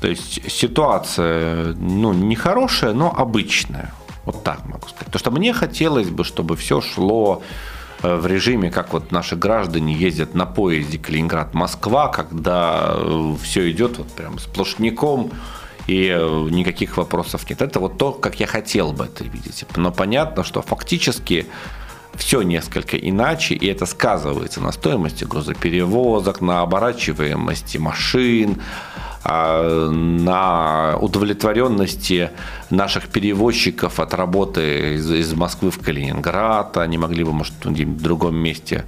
то 0.00 0.08
есть 0.08 0.50
ситуация 0.50 1.74
ну, 1.74 2.12
не 2.12 2.36
хорошая, 2.36 2.92
но 2.92 3.14
обычная. 3.16 3.92
Вот 4.24 4.44
так 4.44 4.64
могу 4.66 4.88
сказать. 4.88 5.12
То, 5.12 5.18
что 5.18 5.30
мне 5.30 5.52
хотелось 5.52 6.10
бы, 6.10 6.24
чтобы 6.24 6.56
все 6.56 6.80
шло 6.80 7.42
в 8.02 8.26
режиме, 8.26 8.70
как 8.70 8.92
вот 8.92 9.10
наши 9.12 9.36
граждане 9.36 9.94
ездят 9.94 10.34
на 10.34 10.46
поезде 10.46 10.98
Калининград-Москва, 10.98 12.08
когда 12.08 12.92
э, 12.94 13.34
все 13.42 13.70
идет 13.70 13.98
вот 13.98 14.08
прям 14.08 14.38
сплошняком, 14.38 15.32
и 15.88 16.08
э, 16.08 16.48
никаких 16.50 16.96
вопросов 16.96 17.48
нет. 17.50 17.62
Это 17.62 17.80
вот 17.80 17.98
то, 17.98 18.12
как 18.12 18.38
я 18.38 18.46
хотел 18.46 18.92
бы 18.92 19.06
это 19.06 19.24
видеть. 19.24 19.64
Но 19.76 19.90
понятно, 19.90 20.44
что 20.44 20.62
фактически 20.62 21.46
все 22.14 22.42
несколько 22.42 22.96
иначе, 22.96 23.54
и 23.54 23.66
это 23.66 23.86
сказывается 23.86 24.60
на 24.60 24.72
стоимости 24.72 25.24
грузоперевозок, 25.24 26.40
на 26.40 26.60
оборачиваемости 26.60 27.78
машин, 27.78 28.60
на 29.28 30.96
удовлетворенности 31.00 32.30
наших 32.70 33.08
перевозчиков 33.08 34.00
от 34.00 34.14
работы 34.14 34.94
из, 34.94 35.10
из 35.10 35.34
Москвы 35.34 35.70
в 35.70 35.78
Калининград. 35.78 36.76
Они 36.78 36.98
могли 36.98 37.24
бы, 37.24 37.32
может, 37.32 37.52
в 37.64 38.02
другом 38.02 38.36
месте 38.36 38.84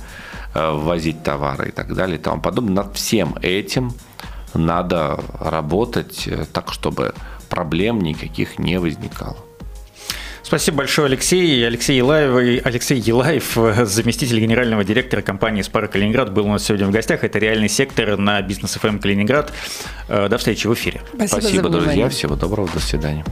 э, 0.55 0.72
возить 0.72 1.22
товары 1.22 1.68
и 1.68 1.72
так 1.72 1.94
далее 1.94 2.16
и 2.16 2.20
тому 2.20 2.40
подобное. 2.40 2.85
Над 2.85 2.96
всем 2.96 3.37
этим 3.42 3.92
надо 4.55 5.20
работать 5.38 6.26
э, 6.26 6.46
так, 6.53 6.72
чтобы 6.72 7.12
проблем 7.48 8.00
никаких 8.00 8.59
не 8.59 8.79
возникало. 8.81 9.37
Спасибо 10.51 10.79
большое, 10.79 11.07
Алексей. 11.07 11.65
Алексей 11.65 11.97
Елаев, 11.97 12.65
Алексей 12.67 12.99
Елаев, 12.99 13.57
заместитель 13.85 14.41
генерального 14.41 14.83
директора 14.83 15.23
компании 15.23 15.63
«Спара 15.63 15.87
Калининград», 15.87 16.33
был 16.33 16.47
у 16.47 16.49
нас 16.49 16.65
сегодня 16.65 16.89
в 16.89 16.91
гостях. 16.91 17.23
Это 17.23 17.39
реальный 17.39 17.69
сектор 17.69 18.17
на 18.17 18.43
бизнес 18.43 18.75
ФМ 18.75 18.99
Калининград. 18.99 19.53
Э, 20.09 20.27
до 20.29 20.39
встречи 20.39 20.67
в 20.67 20.75
эфире. 20.75 21.03
Спасибо, 21.15 21.41
Спасибо 21.41 21.69
друзья. 21.69 22.09
Всего 22.09 22.35
доброго. 22.35 22.69
До 22.75 22.81
свидания. 22.81 23.25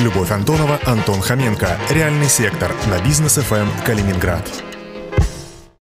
Любовь 0.00 0.32
Антонова, 0.32 0.80
Антон 0.84 1.20
Хоменко. 1.20 1.78
Реальный 1.90 2.26
сектор 2.26 2.72
на 2.90 3.00
бизнес 3.00 3.34
ФМ 3.36 3.68
Калининград. 3.86 4.42